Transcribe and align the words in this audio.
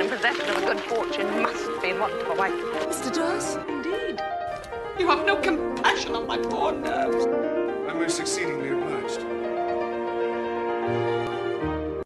In 0.00 0.08
possession 0.08 0.50
of 0.50 0.62
a 0.62 0.66
good 0.66 0.80
fortune 0.80 1.42
must 1.42 1.82
be 1.82 1.92
what 1.92 2.10
for 2.24 2.34
wife. 2.36 2.54
Mr. 2.88 3.14
Darcy, 3.14 3.60
indeed. 3.68 4.20
You 4.98 5.06
have 5.08 5.26
no 5.26 5.36
compassion 5.36 6.14
on 6.14 6.26
my 6.26 6.38
poor 6.50 6.72
nerves. 6.72 7.26
I'm 7.88 8.02
most 8.02 8.20
exceedingly 8.20 8.70
obliged. 8.72 9.20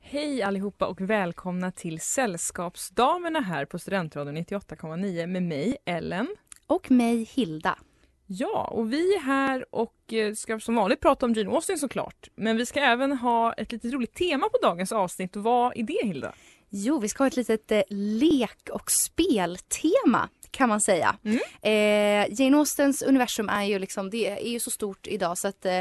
Hej 0.02 0.42
allihopa 0.42 0.86
och 0.86 1.00
välkomna 1.00 1.70
till 1.70 2.00
Sällskapsdamerna 2.00 3.40
här 3.40 3.64
på 3.64 3.78
Studentradion 3.78 4.36
98,9 4.36 5.26
med 5.26 5.42
mig 5.42 5.76
Ellen. 5.84 6.28
Och 6.66 6.90
mig 6.90 7.24
Hilda. 7.24 7.78
Ja, 8.26 8.68
och 8.72 8.92
vi 8.92 9.14
är 9.14 9.20
här 9.20 9.74
och 9.74 10.12
eh, 10.12 10.34
ska 10.34 10.60
som 10.60 10.74
vanligt 10.74 11.00
prata 11.00 11.26
om 11.26 11.32
Jane 11.32 11.50
Austen 11.50 11.78
såklart. 11.78 12.28
Men 12.34 12.56
vi 12.56 12.66
ska 12.66 12.80
även 12.80 13.12
ha 13.12 13.52
ett 13.52 13.72
lite 13.72 13.88
roligt 13.88 14.14
tema 14.14 14.48
på 14.48 14.58
dagens 14.62 14.92
avsnitt. 14.92 15.36
Vad 15.36 15.72
är 15.76 15.82
det 15.82 16.06
Hilda? 16.06 16.32
Jo, 16.76 16.98
vi 16.98 17.08
ska 17.08 17.22
ha 17.22 17.28
ett 17.28 17.36
litet 17.36 17.72
eh, 17.72 17.82
lek 17.90 18.68
och 18.72 18.90
speltema 18.90 20.28
kan 20.50 20.68
man 20.68 20.80
säga. 20.80 21.16
Mm. 21.24 21.38
Eh, 21.62 22.40
Jane 22.40 22.56
Austens 22.56 23.02
universum 23.02 23.48
är 23.48 23.64
ju 23.64 23.78
liksom, 23.78 24.10
det 24.10 24.28
är 24.28 24.48
ju 24.48 24.60
så 24.60 24.70
stort 24.70 25.06
idag 25.06 25.38
så 25.38 25.48
att 25.48 25.66
eh, 25.66 25.80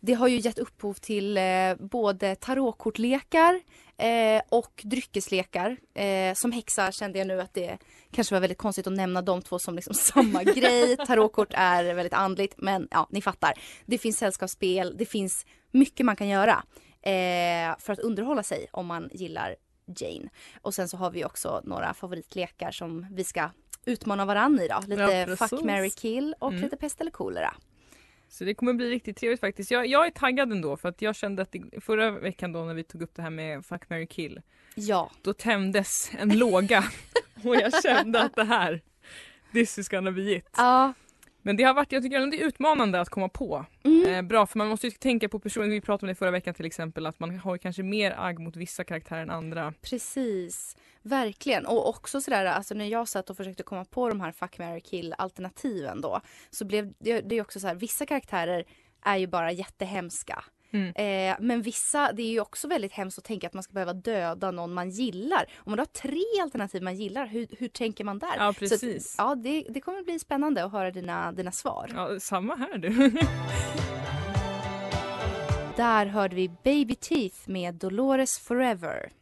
det 0.00 0.12
har 0.12 0.28
ju 0.28 0.38
gett 0.38 0.58
upphov 0.58 0.94
till 0.94 1.36
eh, 1.36 1.74
både 1.78 2.34
tarotkortlekar 2.34 3.60
eh, 3.96 4.42
och 4.48 4.80
dryckeslekar. 4.84 5.76
Eh, 5.94 6.34
som 6.34 6.52
häxa 6.52 6.92
kände 6.92 7.18
jag 7.18 7.28
nu 7.28 7.40
att 7.40 7.54
det 7.54 7.78
kanske 8.10 8.34
var 8.34 8.40
väldigt 8.40 8.58
konstigt 8.58 8.86
att 8.86 8.92
nämna 8.92 9.22
de 9.22 9.42
två 9.42 9.58
som 9.58 9.74
liksom 9.74 9.94
samma 10.14 10.42
grej. 10.42 10.96
Tarotkort 10.96 11.52
är 11.52 11.94
väldigt 11.94 12.12
andligt 12.12 12.54
men 12.56 12.88
ja, 12.90 13.08
ni 13.10 13.22
fattar. 13.22 13.52
Det 13.86 13.98
finns 13.98 14.18
sällskapsspel, 14.18 14.96
det 14.98 15.06
finns 15.06 15.46
mycket 15.70 16.06
man 16.06 16.16
kan 16.16 16.28
göra 16.28 16.62
eh, 17.02 17.78
för 17.78 17.92
att 17.92 17.98
underhålla 17.98 18.42
sig 18.42 18.66
om 18.70 18.86
man 18.86 19.10
gillar 19.12 19.56
Jane. 19.86 20.28
Och 20.62 20.74
sen 20.74 20.88
så 20.88 20.96
har 20.96 21.10
vi 21.10 21.24
också 21.24 21.60
några 21.64 21.94
favoritlekar 21.94 22.70
som 22.70 23.06
vi 23.10 23.24
ska 23.24 23.50
utmana 23.84 24.24
varandra 24.24 24.64
i 24.64 24.68
då. 24.68 24.80
Lite 24.86 25.02
Ja, 25.28 25.36
fuck, 25.36 25.64
marry, 25.64 25.90
kill 25.90 26.34
och 26.38 26.50
Mm. 26.50 26.62
lite 26.62 26.76
pest 26.76 27.00
eller 27.00 27.10
kolera. 27.10 27.54
Så 28.28 28.44
det 28.44 28.54
kommer 28.54 28.72
bli 28.74 28.90
riktigt 28.90 29.16
trevligt 29.16 29.40
faktiskt. 29.40 29.70
Jag, 29.70 29.86
jag 29.86 30.06
är 30.06 30.10
taggad 30.10 30.52
ändå 30.52 30.76
för 30.76 30.88
att 30.88 31.02
jag 31.02 31.16
kände 31.16 31.42
att 31.42 31.52
det, 31.52 31.80
förra 31.80 32.10
veckan 32.10 32.52
då 32.52 32.64
när 32.64 32.74
vi 32.74 32.84
tog 32.84 33.02
upp 33.02 33.14
det 33.14 33.22
här 33.22 33.30
med 33.30 33.66
Fuck, 33.66 33.90
marry, 33.90 34.06
kill 34.06 34.40
Ja, 34.74 35.10
då 35.22 35.32
tändes 35.34 36.10
en 36.18 36.38
låga 36.38 36.84
och 37.44 37.56
jag 37.56 37.82
kände 37.82 38.22
att 38.22 38.34
det 38.34 38.44
här 38.44 38.82
This 39.52 39.78
is 39.78 39.88
gonna 39.88 40.10
be 40.12 40.36
it. 40.36 40.48
ja, 40.56 40.92
Men 41.42 41.56
det 41.56 41.62
har 41.62 41.74
varit, 41.74 41.92
jag 41.92 42.02
tycker 42.02 42.16
ändå 42.16 42.36
det 42.36 42.42
är 42.42 42.46
utmanande 42.46 43.00
att 43.00 43.08
komma 43.08 43.28
på. 43.28 43.66
mm. 43.84 44.14
Eh, 44.14 44.22
bra, 44.22 44.46
för 44.46 44.58
man 44.58 44.68
måste 44.68 44.86
ju 44.86 44.90
tänka 44.90 45.28
på 45.28 45.38
personer, 45.38 45.68
vi 45.68 45.80
pratade 45.80 46.06
om 46.06 46.08
det 46.08 46.14
förra 46.14 46.30
veckan 46.30 46.54
till 46.54 46.66
exempel, 46.66 47.06
att 47.06 47.20
man 47.20 47.38
har 47.38 47.58
kanske 47.58 47.82
mer 47.82 48.14
agg 48.18 48.38
mot 48.38 48.56
vissa 48.56 48.84
karaktärer 48.84 49.22
än 49.22 49.30
andra. 49.30 49.74
precis. 49.82 50.76
Verkligen. 51.02 51.66
Och 51.66 51.88
också 51.88 52.20
sådär, 52.20 52.44
alltså 52.44 52.74
när 52.74 52.84
jag 52.84 53.08
satt 53.08 53.30
och 53.30 53.36
försökte 53.36 53.62
komma 53.62 53.84
på 53.84 54.08
de 54.08 54.20
här 54.20 54.32
fuck, 54.32 54.58
marry, 54.58 54.80
kill 54.80 55.14
alternativen 55.18 56.00
då. 56.00 56.20
Så 56.50 56.64
blev 56.64 56.92
det, 56.98 57.20
det 57.20 57.34
är 57.34 57.42
också 57.42 57.60
så 57.60 57.66
här, 57.66 57.74
vissa 57.74 58.06
karaktärer 58.06 58.64
är 59.04 59.16
ju 59.16 59.26
bara 59.26 59.52
jättehemska. 59.52 60.44
Mm. 60.72 60.92
Eh, 60.94 61.36
men 61.40 61.62
vissa, 61.62 62.12
det 62.12 62.22
är 62.22 62.30
ju 62.30 62.40
också 62.40 62.68
väldigt 62.68 62.92
hemskt 62.92 63.18
att 63.18 63.24
tänka 63.24 63.46
att 63.46 63.54
man 63.54 63.62
ska 63.62 63.72
behöva 63.72 63.92
döda 63.92 64.50
någon 64.50 64.74
man 64.74 64.90
gillar. 64.90 65.44
Om 65.56 65.70
man 65.70 65.76
då 65.76 65.80
har 65.80 65.86
tre 65.86 66.24
alternativ 66.42 66.82
man 66.82 66.96
gillar, 66.96 67.26
hur, 67.26 67.46
hur 67.58 67.68
tänker 67.68 68.04
man 68.04 68.18
där? 68.18 68.34
Ja 68.36 68.52
Så 68.52 68.58
precis. 68.58 69.18
att, 69.18 69.24
ja, 69.26 69.34
det, 69.34 69.66
det 69.68 69.80
kommer 69.80 70.02
bli 70.02 70.18
spännande 70.18 70.64
att 70.64 70.72
höra 70.72 70.90
dina, 70.90 71.32
dina 71.32 71.52
svar. 71.52 71.90
Ja, 71.94 72.20
samma 72.20 72.56
här 72.56 72.78
du. 72.78 73.12
Där 75.76 76.06
hörde 76.06 76.36
vi 76.36 76.48
Baby 76.48 76.94
Teeth 76.94 77.36
med 77.50 77.74
Dolores 77.74 78.38
Forever. 78.38 79.12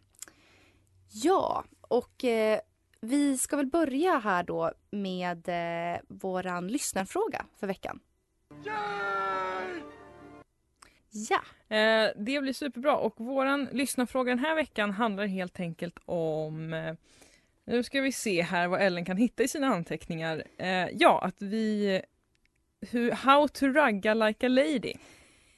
Ja, 1.12 1.65
och 1.81 2.25
eh, 2.25 2.61
vi 3.00 3.38
ska 3.38 3.56
väl 3.56 3.67
börja 3.67 4.19
här 4.19 4.43
då 4.43 4.72
med 4.91 5.49
eh, 5.49 6.00
våran 6.09 6.69
lyssnarfråga 6.69 7.44
för 7.61 7.67
veckan. 7.67 8.00
Ja, 11.10 11.43
Eh, 11.71 12.10
det 12.16 12.41
blir 12.41 12.53
superbra 12.53 12.97
och 12.97 13.15
våran 13.16 13.69
lyssnarfråga 13.72 14.31
den 14.31 14.38
här 14.38 14.54
veckan 14.54 14.91
handlar 14.91 15.26
helt 15.26 15.60
enkelt 15.60 15.98
om 16.04 16.72
eh, 16.72 16.94
nu 17.65 17.82
ska 17.82 18.00
vi 18.00 18.12
se 18.12 18.43
här 18.43 18.69
vad 18.69 18.81
Ellen 18.81 19.04
kan 19.04 19.16
hitta 19.16 19.43
i 19.43 19.49
sina 19.49 19.66
anteckningar. 19.66 20.44
Eh, 20.59 20.88
ja, 20.93 21.20
att 21.25 21.43
vi 21.43 22.03
hur, 22.91 23.10
How 23.10 23.49
to 23.49 23.66
ragga 23.66 24.15
like 24.15 24.47
a 24.47 24.49
lady. 24.49 24.94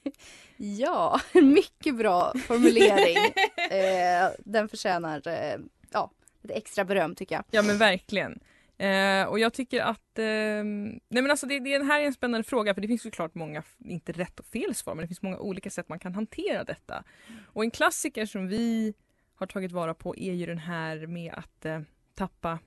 ja, 0.57 1.21
mycket 1.35 1.97
bra 1.97 2.33
formulering. 2.47 3.17
eh, 3.71 4.31
den 4.39 4.69
förtjänar 4.69 5.29
eh, 5.29 5.59
ja, 5.91 6.11
lite 6.43 6.55
extra 6.55 6.85
beröm 6.85 7.15
tycker 7.15 7.35
jag. 7.35 7.45
Ja 7.51 7.63
men 7.63 7.79
verkligen. 7.79 8.41
Eh, 8.83 9.25
och 9.25 9.39
jag 9.39 9.53
tycker 9.53 9.81
att, 9.81 10.19
eh, 10.19 10.25
nej 10.25 11.01
men 11.09 11.31
alltså 11.31 11.47
det, 11.47 11.59
det 11.59 11.85
här 11.85 12.01
är 12.01 12.05
en 12.05 12.13
spännande 12.13 12.45
fråga 12.45 12.75
för 12.75 12.81
det 12.81 12.89
finns 12.89 13.03
såklart 13.03 13.35
många, 13.35 13.63
inte 13.79 14.13
rätt 14.13 14.41
och 14.41 14.47
fel 14.47 14.75
svar, 14.75 14.95
men 14.95 15.03
det 15.03 15.09
finns 15.09 15.23
många 15.23 15.39
olika 15.39 15.71
sätt 15.71 15.89
man 15.89 15.99
kan 15.99 16.15
hantera 16.15 16.65
detta. 16.65 17.05
Och 17.45 17.65
en 17.65 17.71
klassiker 17.71 18.27
som 18.27 18.49
vi 18.49 18.95
har 19.35 19.47
tagit 19.47 19.73
vara 19.73 19.95
på 19.95 20.17
är 20.17 20.33
ju 20.33 20.47
den 20.47 20.59
här 20.59 21.07
med 21.07 21.35
att 21.35 21.65
eh, 21.65 21.81
tappa, 22.15 22.59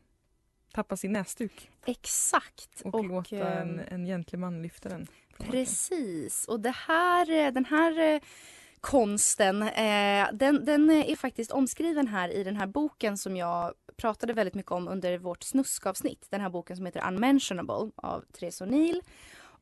tappa 0.73 0.97
sin 0.97 1.11
näsduk 1.11 1.69
Exakt. 1.85 2.81
och, 2.83 3.05
låta 3.05 3.35
eh, 3.35 3.61
en, 3.61 3.79
en 3.79 4.05
gentleman 4.05 4.61
lyfta 4.61 4.89
den. 4.89 5.07
Precis, 5.37 6.45
och 6.45 6.59
det 6.59 6.75
här, 6.87 7.31
eh, 7.31 7.53
den 7.53 7.65
här 7.65 7.99
eh, 7.99 8.21
konsten, 8.81 9.61
eh, 9.61 10.27
den, 10.33 10.65
den 10.65 10.91
är 10.91 11.15
faktiskt 11.15 11.51
omskriven 11.51 12.07
här 12.07 12.29
i 12.29 12.43
den 12.43 12.55
här 12.55 12.67
boken 12.67 13.17
som 13.17 13.37
jag 13.37 13.73
pratade 13.97 14.33
väldigt 14.33 14.56
mycket 14.56 14.72
om 14.72 14.88
under 14.88 15.17
vårt 15.17 15.44
snuskavsnitt. 15.44 16.28
Den 16.29 16.41
här 16.41 16.50
boken 16.50 16.78
som 16.78 16.85
heter 16.85 17.07
Unmentionable 17.07 17.91
av 17.95 18.23
Therese 18.33 18.61
O'Neill. 18.61 19.01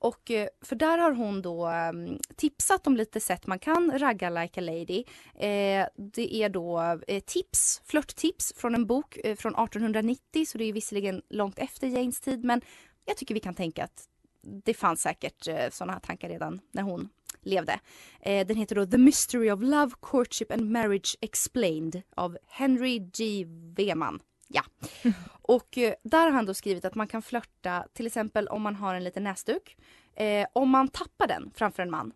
Och 0.04 0.32
eh, 0.32 0.48
för 0.62 0.76
där 0.76 0.98
har 0.98 1.12
hon 1.12 1.42
då 1.42 1.66
ehm, 1.66 2.20
tipsat 2.36 2.88
om 2.88 2.98
lite 2.98 3.20
sätt 3.20 3.48
man 3.48 3.60
kan 3.60 4.00
ragga 4.00 4.30
like 4.30 4.60
a 4.60 4.64
lady. 4.64 5.04
Eh, 5.36 5.88
det 5.96 6.36
är 6.36 6.50
då 6.50 7.00
eh, 7.08 7.20
tips, 7.20 7.82
flörttips 7.86 8.54
från 8.58 8.76
en 8.76 8.86
bok 8.86 9.14
från 9.24 9.56
1890 9.56 10.46
så 10.46 10.58
det 10.58 10.64
är 10.64 10.74
visserligen 10.74 11.22
långt 11.30 11.60
efter 11.60 11.88
Janes 11.88 12.22
tid 12.22 12.44
men 12.44 12.62
jag 13.06 13.18
tycker 13.18 13.34
vi 13.34 13.40
kan 13.40 13.54
tänka 13.54 13.84
att 13.84 14.08
det 14.42 14.74
fanns 14.74 15.02
säkert 15.02 15.48
sådana 15.72 15.94
här 15.94 16.00
tankar 16.00 16.30
redan 16.30 16.62
när 16.72 16.84
hon 16.84 17.10
levde. 17.44 17.80
Eh, 18.20 18.48
den 18.48 18.58
heter 18.58 18.76
då 18.76 18.86
The 18.86 18.98
Mystery 18.98 19.52
of 19.52 19.62
Love, 19.62 19.92
Courtship 20.02 20.52
and 20.52 20.72
Marriage 20.72 21.18
Explained 21.22 22.02
av 22.16 22.38
Henry 22.48 23.00
G. 23.00 23.46
Weman. 23.76 24.20
Ja. 24.48 24.64
Och 25.42 25.78
eh, 25.78 25.94
där 26.04 26.24
har 26.26 26.32
han 26.32 26.46
då 26.46 26.54
skrivit 26.54 26.86
att 26.86 26.96
man 26.96 27.08
kan 27.08 27.22
flörta 27.22 27.86
till 27.94 28.08
exempel 28.08 28.48
om 28.48 28.62
man 28.62 28.76
har 28.76 28.96
en 28.96 29.04
liten 29.04 29.24
näsduk. 29.24 29.78
Eh, 30.16 30.48
om 30.54 30.70
man 30.70 30.88
tappar 30.88 31.28
den 31.28 31.52
framför 31.56 31.84
en 31.84 31.92
man 31.92 32.14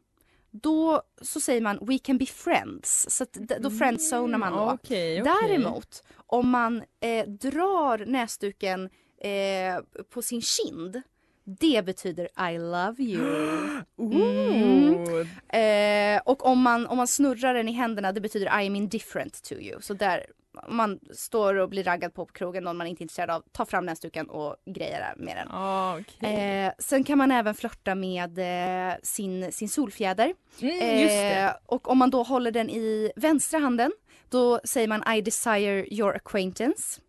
då 0.51 1.01
så 1.21 1.39
säger 1.39 1.61
man 1.61 1.79
we 1.81 1.97
can 1.97 2.17
be 2.17 2.25
friends. 2.25 3.05
Så 3.09 3.25
då 3.59 3.71
friendzonar 3.71 4.37
man 4.37 4.53
då. 4.53 4.63
Mm, 4.63 4.73
Okej, 4.73 5.21
okej. 5.21 5.33
Däremot 5.41 6.03
om 6.15 6.49
man 6.49 6.83
eh, 6.99 7.27
drar 7.27 8.05
näsduken 8.05 8.89
eh, 9.21 10.03
på 10.09 10.21
sin 10.21 10.41
kind 10.41 11.01
Det 11.47 11.85
betyder 11.85 12.49
I 12.51 12.57
love 12.57 12.95
you. 13.03 13.21
Ooh. 13.97 15.27
Eh, 15.59 16.21
och 16.25 16.45
om 16.45 16.61
man, 16.61 16.87
om 16.87 16.97
man 16.97 17.07
snurrar 17.07 17.53
den 17.53 17.69
i 17.69 17.71
händerna 17.71 18.11
det 18.11 18.21
betyder 18.21 18.61
I 18.61 18.67
am 18.67 18.75
indifferent 18.75 19.43
to 19.43 19.53
you. 19.53 19.81
Så 19.81 19.93
där, 19.93 20.25
om 20.67 20.77
man 20.77 20.99
står 21.13 21.55
och 21.55 21.69
blir 21.69 21.83
raggad 21.83 22.13
på 22.13 22.25
på 22.25 22.33
krogen, 22.33 22.63
någon 22.63 22.77
man 22.77 22.87
inte 22.87 23.01
är 23.01 23.03
intresserad 23.03 23.29
av, 23.29 23.43
ta 23.51 23.65
fram 23.65 23.85
näsduken 23.85 24.29
och 24.29 24.55
grejer 24.65 25.13
med 25.17 25.37
den. 25.37 25.47
Ah, 25.51 25.99
okej. 25.99 26.35
Eh, 26.35 26.71
sen 26.79 27.03
kan 27.03 27.17
man 27.17 27.31
även 27.31 27.55
flörta 27.55 27.95
med 27.95 28.39
eh, 28.39 28.95
sin, 29.03 29.51
sin 29.51 29.69
solfjäder. 29.69 30.33
Mm. 30.61 31.45
Eh, 31.45 31.53
och 31.65 31.89
om 31.89 31.97
man 31.97 32.09
då 32.09 32.23
håller 32.23 32.51
den 32.51 32.69
i 32.69 33.11
vänstra 33.15 33.59
handen 33.59 33.91
då 34.29 34.59
säger 34.63 34.87
man 34.87 35.13
I 35.13 35.21
desire 35.21 35.93
your 35.93 36.15
acquaintance. 36.15 37.01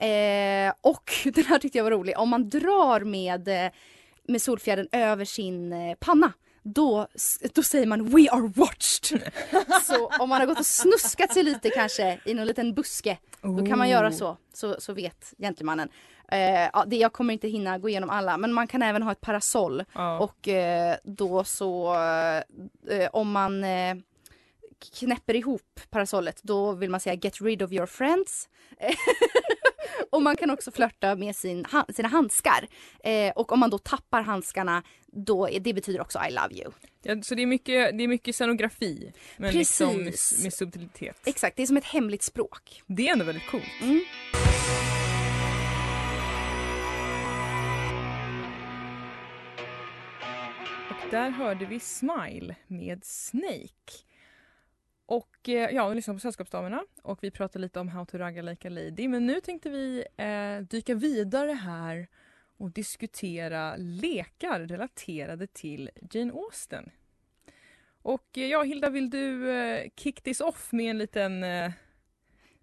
Eh, 0.00 0.72
och 0.80 1.12
den 1.34 1.44
här 1.44 1.58
tyckte 1.58 1.78
jag 1.78 1.84
var 1.84 1.90
rolig. 1.90 2.18
Om 2.18 2.28
man 2.28 2.48
drar 2.48 3.00
med, 3.00 3.48
eh, 3.48 3.70
med 4.28 4.42
solfjädern 4.42 4.88
över 4.92 5.24
sin 5.24 5.72
eh, 5.72 5.94
panna 6.00 6.32
då, 6.62 7.06
då 7.54 7.62
säger 7.62 7.86
man 7.86 8.04
We 8.04 8.30
are 8.30 8.52
watched. 8.56 9.32
så 9.82 10.06
om 10.06 10.28
man 10.28 10.40
har 10.40 10.46
gått 10.46 10.58
och 10.60 10.66
snuskat 10.66 11.32
sig 11.34 11.42
lite 11.42 11.70
kanske 11.70 12.20
i 12.24 12.34
någon 12.34 12.46
liten 12.46 12.74
buske 12.74 13.18
då 13.42 13.66
kan 13.66 13.78
man 13.78 13.88
göra 13.88 14.08
Oh. 14.08 14.12
så. 14.12 14.36
Så, 14.52 14.76
så 14.80 14.92
vet 14.92 15.34
gentlemannen. 15.38 15.88
Eh, 16.32 16.68
ja, 16.72 16.84
det, 16.86 16.96
jag 16.96 17.12
kommer 17.12 17.32
inte 17.34 17.48
hinna 17.48 17.78
gå 17.78 17.88
igenom 17.88 18.10
alla 18.10 18.36
men 18.36 18.52
man 18.52 18.66
kan 18.66 18.82
även 18.82 19.02
ha 19.02 19.12
ett 19.12 19.20
parasoll 19.20 19.84
Ja. 19.94 20.18
och 20.18 20.48
eh, 20.48 20.96
då 21.04 21.44
så 21.44 21.94
eh, 22.90 23.08
om 23.12 23.30
man 23.30 23.64
eh, 23.64 23.94
knäpper 24.98 25.36
ihop 25.36 25.80
parasollet 25.90 26.40
då 26.42 26.72
vill 26.72 26.90
man 26.90 27.00
säga 27.00 27.14
get 27.14 27.40
rid 27.40 27.62
of 27.62 27.72
your 27.72 27.86
friends. 27.86 28.48
och 30.10 30.22
man 30.22 30.36
kan 30.36 30.50
också 30.50 30.70
flörta 30.70 31.14
med 31.14 31.36
sin, 31.36 31.66
sina 31.94 32.08
handskar. 32.08 32.68
Eh, 33.04 33.32
och 33.36 33.52
om 33.52 33.60
man 33.60 33.70
då 33.70 33.78
tappar 33.78 34.22
handskarna 34.22 34.82
då 35.12 35.48
det 35.60 35.74
betyder 35.74 36.00
också 36.00 36.18
I 36.28 36.32
love 36.32 36.54
you. 36.54 36.72
Ja, 37.02 37.22
så 37.22 37.34
det 37.34 37.42
är 37.42 37.46
mycket, 37.46 37.98
det 37.98 38.04
är 38.04 38.08
mycket 38.08 38.34
scenografi 38.34 39.12
men 39.36 39.54
liksom 39.54 39.96
med, 39.96 40.06
Precis. 40.06 40.42
med 40.42 40.52
subtilitet. 40.52 41.16
Exakt, 41.24 41.56
det 41.56 41.62
är 41.62 41.66
som 41.66 41.76
ett 41.76 41.84
hemligt 41.84 42.22
språk. 42.22 42.82
Det 42.86 43.08
är 43.08 43.12
ändå 43.12 43.24
väldigt 43.24 43.46
coolt. 43.46 43.64
Mm. 43.82 44.00
Där 51.10 51.30
hörde 51.30 51.66
vi 51.66 51.80
Smile 51.80 52.56
med 52.66 53.04
Snake. 53.04 54.09
Och 55.10 55.48
eh, 55.48 55.70
ja, 55.74 55.88
vi 55.88 55.94
lyssnade 55.94 56.16
på 56.16 56.20
Sällskapsdamerna 56.20 56.84
och 57.02 57.18
vi 57.22 57.30
pratade 57.30 57.62
lite 57.62 57.80
om 57.80 57.88
How 57.88 58.04
to 58.04 58.18
ragga 58.18 58.42
like 58.42 58.68
a 58.68 58.70
lady. 58.70 59.08
Men 59.08 59.26
nu 59.26 59.40
tänkte 59.40 59.70
vi 59.70 60.04
eh, 60.16 60.58
dyka 60.60 60.94
vidare 60.94 61.52
här 61.52 62.08
och 62.58 62.70
diskutera 62.70 63.76
lekar 63.76 64.60
relaterade 64.60 65.46
till 65.46 65.90
Jane 66.10 66.32
Austen. 66.32 66.90
Och 68.02 68.38
eh, 68.38 68.46
ja, 68.46 68.62
Hilda, 68.62 68.90
vill 68.90 69.10
du 69.10 69.50
eh, 69.50 69.90
kick 69.96 70.22
this 70.22 70.40
off 70.40 70.72
med 70.72 70.90
en 70.90 70.98
liten... 70.98 71.44
Eh, 71.44 71.70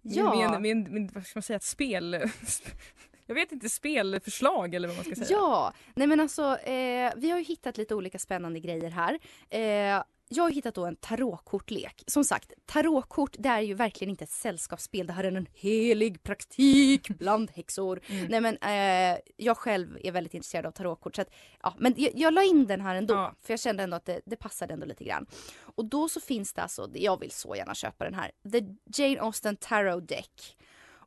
Ja. 0.02 0.50
Med, 0.50 0.62
med, 0.62 0.76
med, 0.76 0.92
med, 0.92 1.10
vad 1.14 1.26
ska 1.26 1.38
man 1.38 1.42
säga, 1.42 1.56
ett 1.56 1.62
spel... 1.62 2.16
Jag 3.26 3.34
vet 3.34 3.52
inte, 3.52 3.68
spelförslag 3.68 4.74
eller 4.74 4.88
vad 4.88 4.96
man 4.96 5.04
ska 5.04 5.14
säga. 5.14 5.26
Ja, 5.30 5.72
nej 5.94 6.06
men 6.06 6.20
alltså 6.20 6.58
eh, 6.58 7.12
vi 7.16 7.30
har 7.30 7.38
ju 7.38 7.44
hittat 7.44 7.76
lite 7.76 7.94
olika 7.94 8.18
spännande 8.18 8.60
grejer 8.60 8.90
här. 8.90 9.18
Eh, 9.50 10.02
jag 10.28 10.42
har 10.42 10.50
hittat 10.50 10.74
då 10.74 10.86
en 10.86 10.96
tarotkortlek. 10.96 12.04
Som 12.06 12.24
sagt, 12.24 12.52
tarotkort 12.66 13.36
det 13.38 13.48
är 13.48 13.60
ju 13.60 13.74
verkligen 13.74 14.10
inte 14.10 14.24
ett 14.24 14.30
sällskapsspel. 14.30 15.06
Det 15.06 15.12
här 15.12 15.24
är 15.24 15.32
en 15.32 15.46
helig 15.54 16.22
praktik 16.22 17.08
bland 17.08 17.50
häxor. 17.50 18.00
Mm. 18.08 18.26
Nej 18.30 18.40
men 18.40 18.56
eh, 18.56 19.18
jag 19.36 19.56
själv 19.56 19.98
är 20.04 20.12
väldigt 20.12 20.34
intresserad 20.34 20.66
av 20.66 20.70
tarotkort. 20.70 21.16
Så 21.16 21.22
att, 21.22 21.30
ja, 21.62 21.74
men 21.78 21.94
jag, 21.96 22.12
jag 22.14 22.34
la 22.34 22.42
in 22.42 22.66
den 22.66 22.80
här 22.80 22.94
ändå. 22.94 23.14
Ja. 23.14 23.34
För 23.40 23.52
jag 23.52 23.60
kände 23.60 23.82
ändå 23.82 23.96
att 23.96 24.04
det, 24.04 24.20
det 24.24 24.36
passade 24.36 24.74
ändå 24.74 24.86
lite 24.86 25.04
grann. 25.04 25.26
Och 25.60 25.84
då 25.84 26.08
så 26.08 26.20
finns 26.20 26.52
det 26.52 26.62
alltså, 26.62 26.90
jag 26.94 27.20
vill 27.20 27.30
så 27.30 27.56
gärna 27.56 27.74
köpa 27.74 28.04
den 28.04 28.14
här. 28.14 28.30
The 28.52 28.62
Jane 29.02 29.20
Austen 29.20 29.56
Tarot 29.56 30.08
Deck. 30.08 30.56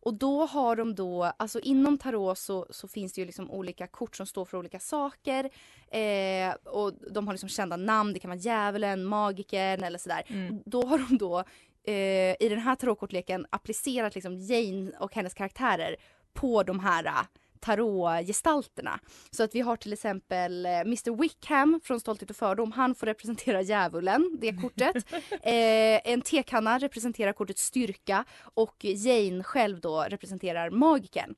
Och 0.01 0.13
då 0.13 0.45
har 0.45 0.75
de 0.75 0.95
då, 0.95 1.24
alltså 1.38 1.59
inom 1.59 1.98
tarot 1.98 2.38
så, 2.38 2.68
så 2.69 2.88
finns 2.88 3.13
det 3.13 3.21
ju 3.21 3.25
liksom 3.25 3.51
olika 3.51 3.88
kort 3.88 4.15
som 4.15 4.25
står 4.25 4.45
för 4.45 4.57
olika 4.57 4.80
saker. 4.80 5.50
Eh, 5.92 6.53
och 6.65 6.94
de 7.12 7.27
har 7.27 7.33
liksom 7.33 7.50
kända 7.50 7.77
namn, 7.77 8.13
det 8.13 8.19
kan 8.19 8.30
vara 8.30 8.39
djävulen, 8.39 9.06
magikern 9.06 9.83
eller 9.83 10.00
sådär. 10.00 10.24
Mm. 10.27 10.63
Då 10.65 10.86
har 10.86 10.98
de 10.98 11.18
då 11.18 11.44
eh, 11.83 12.36
i 12.39 12.50
den 12.50 12.59
här 12.59 12.75
tarotkortleken 12.75 13.45
applicerat 13.50 14.15
liksom 14.15 14.38
Jane 14.38 14.92
och 15.00 15.15
hennes 15.15 15.33
karaktärer 15.33 15.95
på 16.33 16.63
de 16.63 16.80
här 16.80 17.25
tarotgestalterna. 17.62 19.00
Så 19.31 19.44
att 19.44 19.56
vi 19.56 19.62
har 19.62 19.75
till 19.75 19.94
exempel 19.94 20.66
eh, 20.66 20.72
Mr 20.80 21.18
Wickham 21.22 21.80
från 21.84 22.00
Stolthet 22.00 22.30
och 22.30 22.36
fördom. 22.36 22.72
Han 22.72 22.96
får 22.96 23.08
representera 23.08 23.62
djävulen, 23.62 24.38
det 24.42 24.52
kortet. 24.62 24.96
eh, 25.31 26.12
en 26.13 26.22
tekanna 26.22 26.80
representerar 26.80 27.34
kortet 27.34 27.58
styrka 27.58 28.25
och 28.54 28.75
Jane 28.86 29.44
själv 29.44 29.80
då 29.80 30.02
representerar 30.10 30.69
magikern. 30.69 31.36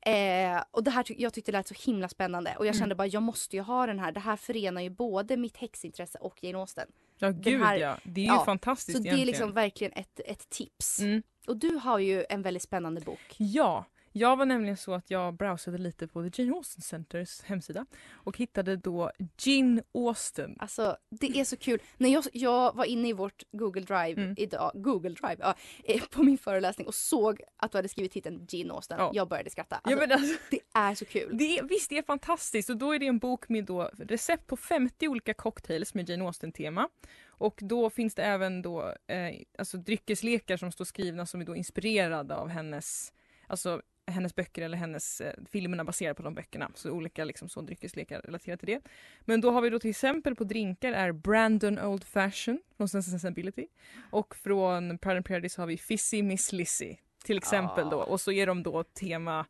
Eh, 0.00 0.62
och 0.70 0.84
det 0.84 0.90
här 0.90 1.02
ty- 1.02 1.14
jag 1.18 1.32
tyckte 1.34 1.52
det 1.52 1.58
lät 1.58 1.68
så 1.68 1.74
himla 1.86 2.08
spännande 2.08 2.54
och 2.58 2.66
jag 2.66 2.74
Mm. 2.74 2.80
kände 2.80 2.94
bara 2.94 3.06
jag 3.06 3.22
måste 3.22 3.56
ju 3.56 3.62
ha 3.62 3.86
den 3.86 3.98
här. 3.98 4.12
Det 4.12 4.20
här 4.20 4.36
förenar 4.36 4.82
ju 4.82 4.90
både 4.90 5.36
mitt 5.36 5.56
häxintresse 5.56 6.18
och 6.18 6.44
Jane 6.44 6.58
Austen. 6.58 6.88
Ja, 7.18 7.30
gud 7.30 7.60
här- 7.62 7.76
ja. 7.76 7.96
Det 8.04 8.20
är 8.20 8.24
ju 8.24 8.30
ja, 8.30 8.44
fantastiskt 8.44 8.96
Så 8.98 9.02
det 9.02 9.08
är 9.08 9.12
egentligen. 9.12 9.26
liksom 9.26 9.52
verkligen 9.52 9.92
ett, 9.92 10.20
ett 10.26 10.50
tips. 10.50 11.00
Mm. 11.00 11.22
Och 11.46 11.56
du 11.56 11.68
har 11.76 11.98
ju 11.98 12.24
en 12.28 12.42
väldigt 12.42 12.62
spännande 12.62 13.00
bok. 13.00 13.34
Ja, 13.38 13.84
jag 14.18 14.36
var 14.36 14.46
nämligen 14.46 14.76
så 14.76 14.94
att 14.94 15.10
jag 15.10 15.34
browsade 15.34 15.78
lite 15.78 16.08
på 16.08 16.30
The 16.30 16.42
Jane 16.42 16.56
Austen 16.56 16.82
Centers 16.82 17.42
hemsida 17.42 17.86
och 18.12 18.36
hittade 18.36 18.76
då 18.76 19.10
Gin 19.38 19.82
Austen. 19.94 20.56
Alltså 20.58 20.96
det 21.10 21.40
är 21.40 21.44
så 21.44 21.56
kul. 21.56 21.82
När 21.96 22.08
jag, 22.08 22.24
jag 22.32 22.74
var 22.76 22.84
inne 22.84 23.08
i 23.08 23.12
vårt 23.12 23.42
Google 23.52 23.80
Drive 23.82 24.22
Mm. 24.22 24.34
idag, 24.38 24.70
Google 24.74 25.10
Drive, 25.10 25.36
ja, 25.38 25.54
eh, 25.84 26.02
på 26.10 26.22
min 26.22 26.38
föreläsning 26.38 26.86
och 26.86 26.94
såg 26.94 27.40
att 27.56 27.72
du 27.72 27.78
hade 27.78 27.88
skrivit 27.88 28.12
titeln 28.12 28.46
Gin 28.46 28.70
Austen. 28.70 28.98
Ja. 28.98 29.10
Jag 29.14 29.28
började 29.28 29.50
skratta. 29.50 29.80
Ja, 29.84 29.90
Alltså, 29.90 29.98
men 30.08 30.12
alltså, 30.12 30.38
Det 30.50 30.60
är 30.74 30.94
så 30.94 31.04
kul. 31.04 31.36
det 31.38 31.58
är, 31.58 31.62
visst, 31.62 31.90
det 31.90 31.98
är 31.98 32.02
fantastiskt 32.02 32.70
och 32.70 32.76
då 32.76 32.92
är 32.94 32.98
det 32.98 33.06
en 33.06 33.18
bok 33.18 33.48
med 33.48 33.64
då 33.64 33.90
recept 33.98 34.46
på 34.46 34.56
50 34.56 35.08
olika 35.08 35.34
cocktails 35.34 35.94
med 35.94 36.08
Jane 36.08 36.24
Austen-tema. 36.24 36.88
Och 37.28 37.58
då 37.62 37.90
finns 37.90 38.14
det 38.14 38.22
även 38.22 38.62
då 38.62 38.82
eh, 39.06 39.34
alltså 39.58 39.76
dryckeslekar 39.76 40.56
som 40.56 40.72
står 40.72 40.84
skrivna 40.84 41.26
som 41.26 41.40
är 41.40 41.44
då 41.44 41.56
inspirerade 41.56 42.36
av 42.36 42.48
hennes, 42.48 43.12
alltså 43.46 43.82
hennes 44.06 44.34
böcker 44.34 44.62
eller 44.62 44.76
hennes 44.78 45.20
eh, 45.20 45.32
filmerna 45.52 45.84
baserade 45.84 46.14
på 46.14 46.22
de 46.22 46.34
böckerna. 46.34 46.70
Så 46.74 46.90
olika 46.90 47.24
liksom 47.24 47.48
så 47.48 47.60
dryckeslekar 47.60 48.20
relaterat 48.20 48.60
till 48.60 48.68
det. 48.68 48.80
Men 49.20 49.40
då 49.40 49.50
har 49.50 49.60
vi 49.60 49.70
då 49.70 49.78
till 49.78 49.90
exempel 49.90 50.34
på 50.36 50.44
drinkar 50.44 50.92
är 50.92 51.12
Brandon 51.12 51.78
Old 51.78 52.04
Fashion 52.04 52.58
från 52.76 52.88
Sense 52.88 53.10
Sensibility. 53.10 53.66
Och 54.10 54.36
från 54.36 54.98
Pride 54.98 55.16
and 55.16 55.24
Prejudice 55.24 55.56
har 55.56 55.66
vi 55.66 55.78
Fizzy 55.78 56.22
Miss 56.22 56.52
Lizzy 56.52 56.96
till 57.24 57.36
exempel 57.36 57.90
då. 57.90 57.98
Och 58.02 58.20
så 58.20 58.32
är 58.32 58.46
de 58.46 58.62
då 58.62 58.82
tema, 58.84 59.46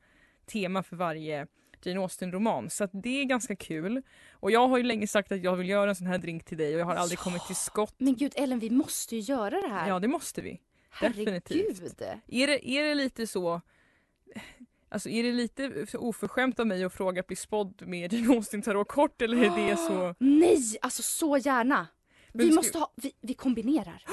tema 0.47 0.83
för 0.83 0.97
varje 0.97 1.47
Jane 1.83 2.01
Austen-roman. 2.01 2.71
Så 2.71 2.85
att 2.85 2.91
det 2.93 3.21
är 3.21 3.25
ganska 3.25 3.57
kul. 3.57 4.03
Och 4.33 4.51
jag 4.51 4.69
har 4.69 4.77
ju 4.77 4.83
länge 4.83 5.07
sagt 5.07 5.33
att 5.33 5.43
jag 5.43 5.57
vill 5.57 5.69
göra 5.69 5.91
en 5.91 5.97
sån 5.97 6.07
här 6.07 6.19
drink 6.19 6.45
till 6.45 6.59
dig 6.59 6.75
och 6.75 6.81
jag 6.81 6.87
har 6.87 6.95
aldrig 6.95 7.19
Ja. 7.19 7.23
kommit 7.23 7.43
till 7.47 7.57
skott. 7.57 7.95
Men 7.99 8.15
gud 8.17 8.33
Ellen, 8.37 8.59
vi 8.59 8.71
måste 8.71 9.17
ju 9.17 9.21
göra 9.23 9.61
det 9.61 9.69
här. 9.69 9.89
Ja, 9.89 9.99
det 9.99 10.09
måste 10.09 10.41
vi. 10.43 10.61
Herregud. 10.91 11.27
definitivt. 11.27 12.01
Är 12.27 12.47
det, 12.47 12.69
är 12.71 12.83
det 12.85 12.95
lite 12.95 13.27
så... 13.27 13.61
Alltså 14.89 15.09
är 15.09 15.23
det 15.23 15.33
lite 15.33 15.87
för 15.87 16.03
oförskämt 16.03 16.61
av 16.61 16.67
mig 16.67 16.85
att 16.85 16.93
fråga 16.95 17.21
att 17.21 17.27
bli 17.27 17.37
spådd 17.37 17.83
med 17.87 18.13
Jane 18.13 18.35
Austen 18.37 18.63
tarotkort 18.63 19.23
eller 19.23 19.37
är 19.45 19.69
det 19.71 19.77
så... 19.77 20.15
Nej, 20.19 20.59
alltså 20.83 21.03
så 21.03 21.37
gärna. 21.39 21.87
Men 22.33 22.47
vi 22.47 22.53
ska- 22.53 22.59
måste 22.59 22.79
ha, 22.79 22.93
vi, 22.97 23.13
vi 23.21 23.35
kombinerar. 23.35 24.03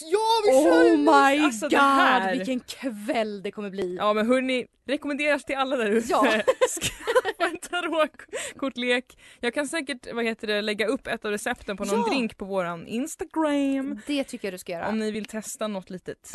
Ja, 0.00 0.52
Oh 0.52 0.96
my 0.98 1.44
Alltså, 1.44 1.68
god, 1.68 1.78
här. 1.78 2.36
vilken 2.36 2.60
kväll 2.60 3.42
det 3.42 3.50
kommer 3.50 3.70
bli. 3.70 3.96
Ja 3.96 4.12
men 4.12 4.26
hörni, 4.26 4.66
rekommenderas 4.86 5.44
till 5.44 5.56
alla 5.56 5.76
där 5.76 5.90
ute. 5.90 6.06
Ja. 6.10 6.22
Skaffa 6.80 7.50
en 7.50 7.58
tarotkortlek. 7.58 9.18
Jag 9.40 9.54
kan 9.54 9.68
säkert 9.68 10.06
vad 10.14 10.24
heter 10.24 10.46
det, 10.46 10.62
lägga 10.62 10.86
upp 10.86 11.06
ett 11.06 11.24
av 11.24 11.30
recepten 11.30 11.76
på 11.76 11.84
någon 11.84 12.00
Ja. 12.00 12.06
drink 12.08 12.36
på 12.36 12.44
våran 12.44 12.86
Instagram. 12.86 14.00
Det 14.06 14.24
tycker 14.24 14.48
jag 14.48 14.54
du 14.54 14.58
ska 14.58 14.72
göra. 14.72 14.88
Om 14.88 14.98
ni 14.98 15.10
vill 15.10 15.24
testa 15.24 15.66
något 15.68 15.90
litet. 15.90 16.30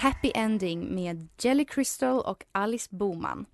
Happy 0.00 0.32
Ending 0.34 0.94
med 0.94 1.28
Jelly 1.40 1.64
Crystal 1.64 2.20
och 2.20 2.44
Alice 2.52 2.88
Boman. 2.90 3.46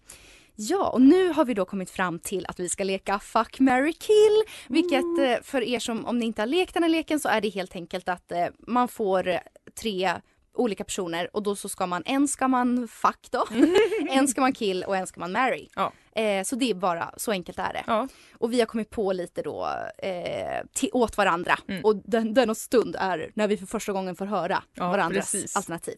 Ja, 0.57 0.88
och 0.88 1.03
nu 1.03 1.29
har 1.29 1.45
vi 1.45 1.55
då 1.55 1.65
kommit 1.65 1.91
fram 1.91 2.19
till 2.19 2.47
att 2.47 2.61
vi 2.61 2.69
ska 2.69 2.85
leka 2.85 3.19
Fuck, 3.19 3.61
marry, 3.61 3.93
kill. 3.93 4.43
Vilket 4.69 5.19
eh, 5.19 5.43
för 5.43 5.62
er 5.62 5.79
som, 5.79 6.07
om 6.07 6.19
ni 6.19 6.26
inte 6.26 6.43
har 6.43 6.47
lekt 6.47 6.75
den 6.75 6.83
här 6.83 6.91
leken 6.91 7.21
så 7.21 7.29
är 7.29 7.41
det 7.41 7.49
helt 7.49 7.76
enkelt 7.76 8.09
att 8.09 8.33
eh, 8.33 8.47
man 8.59 8.88
får 8.88 9.38
tre 9.81 10.12
olika 10.56 10.84
personer 10.84 11.36
och 11.36 11.42
då 11.42 11.56
så 11.56 11.68
ska 11.68 11.86
man, 11.86 12.02
en 12.06 12.28
ska 12.28 12.48
man 12.48 12.88
fuck 12.88 13.28
då, 13.30 13.44
en 14.10 14.28
ska 14.28 14.40
man 14.40 14.52
kill 14.52 14.84
och 14.84 14.96
en 14.96 15.06
ska 15.06 15.20
man 15.20 15.32
marry. 15.32 15.68
Ja. 15.75 15.92
Eh, 16.22 16.44
så 16.44 16.56
det 16.56 16.70
är 16.70 16.75
bara, 16.75 17.14
så 17.16 17.30
enkelt 17.30 17.58
är 17.58 17.72
det. 17.72 17.84
Ja. 17.86 18.08
Och 18.38 18.52
vi 18.52 18.58
har 18.60 18.66
kommit 18.66 18.90
på 18.90 19.12
lite 19.12 19.42
då 19.42 19.68
eh, 19.98 20.66
till, 20.75 20.90
åt 20.92 21.16
varandra. 21.16 21.58
Mm. 21.68 21.84
Och 21.84 21.96
den, 21.96 22.34
den 22.34 22.50
och 22.50 22.56
stund 22.56 22.96
är 22.98 23.30
när 23.34 23.48
vi 23.48 23.56
för 23.56 23.66
första 23.66 23.92
gången 23.92 24.16
får 24.16 24.26
höra 24.26 24.62
Ja, 24.75 24.88
varandras 24.90 25.32
precis. 25.32 25.56
alternativ. 25.56 25.96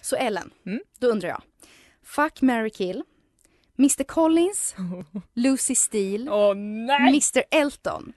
Så 0.00 0.16
Ellen, 0.16 0.50
Mm. 0.66 0.80
då 0.98 1.06
undrar 1.06 1.28
jag. 1.28 1.42
Fuck, 2.04 2.42
marry, 2.42 2.70
kill. 2.70 3.02
Mr 3.78 4.04
Collins, 4.04 4.74
Lucy 5.34 5.74
Steele, 5.74 6.54
nej! 6.54 7.08
Mr 7.08 7.42
Elton. 7.50 8.12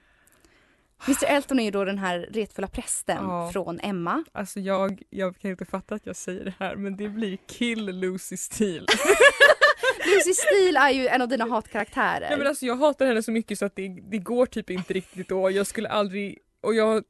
Mr 1.06 1.24
Elton 1.26 1.58
är 1.60 1.64
ju 1.64 1.70
då 1.70 1.84
den 1.84 1.98
här 1.98 2.28
retfulla 2.30 2.68
prästen 2.68 3.16
Ja. 3.22 3.50
från 3.52 3.80
Emma. 3.80 4.24
Alltså 4.32 4.60
jag, 4.60 5.02
jag 5.10 5.38
kan 5.38 5.50
inte 5.50 5.64
fatta 5.64 5.94
att 5.94 6.06
jag 6.06 6.16
säger 6.16 6.44
det 6.44 6.54
här 6.58 6.76
men 6.76 6.96
det 6.96 7.08
blir 7.08 7.38
kill 7.46 7.84
Lucy 7.86 8.36
Steele. 8.36 8.86
Lucy 10.06 10.32
Steele 10.34 10.80
är 10.80 10.90
ju 10.90 11.08
en 11.08 11.22
av 11.22 11.28
dina 11.28 11.44
hatkaraktärer. 11.44 12.26
Nej 12.28 12.38
men 12.38 12.46
alltså 12.46 12.66
jag 12.66 12.76
hatar 12.76 13.06
henne 13.06 13.22
så 13.22 13.32
mycket 13.32 13.58
så 13.58 13.64
att 13.66 13.76
det, 13.76 13.88
det 14.10 14.18
går 14.18 14.46
typ 14.46 14.70
inte 14.70 14.92
riktigt 14.94 15.32
och 15.32 15.52
jag 15.52 15.66
skulle 15.66 15.88
aldrig, 15.88 16.38
och 16.60 16.74
jag, 16.74 17.04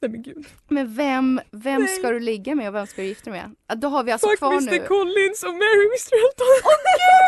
nej 0.00 0.10
men 0.10 0.22
gud. 0.22 0.46
Men 0.68 0.94
vem, 0.94 1.40
vem 1.50 1.82
Nej. 1.82 1.96
ska 1.96 2.10
du 2.10 2.20
ligga 2.20 2.54
med 2.54 2.68
och 2.68 2.74
vem 2.74 2.86
ska 2.86 3.02
du 3.02 3.08
gifta 3.08 3.30
dig 3.30 3.42
med? 3.68 3.78
Då 3.80 3.88
har 3.88 4.04
vi 4.04 4.12
alltså 4.12 4.28
Fuck 4.28 4.38
kvar 4.38 4.52
Mr 4.52 4.70
nu. 4.70 4.78
Collins 4.86 5.42
och 5.42 5.54
Mary 5.54 5.84
Mr 5.86 6.14
Elton. 6.24 6.46
Åh 6.46 6.54
gud 6.54 6.64
vad 6.64 6.74
roligt! 6.74 7.27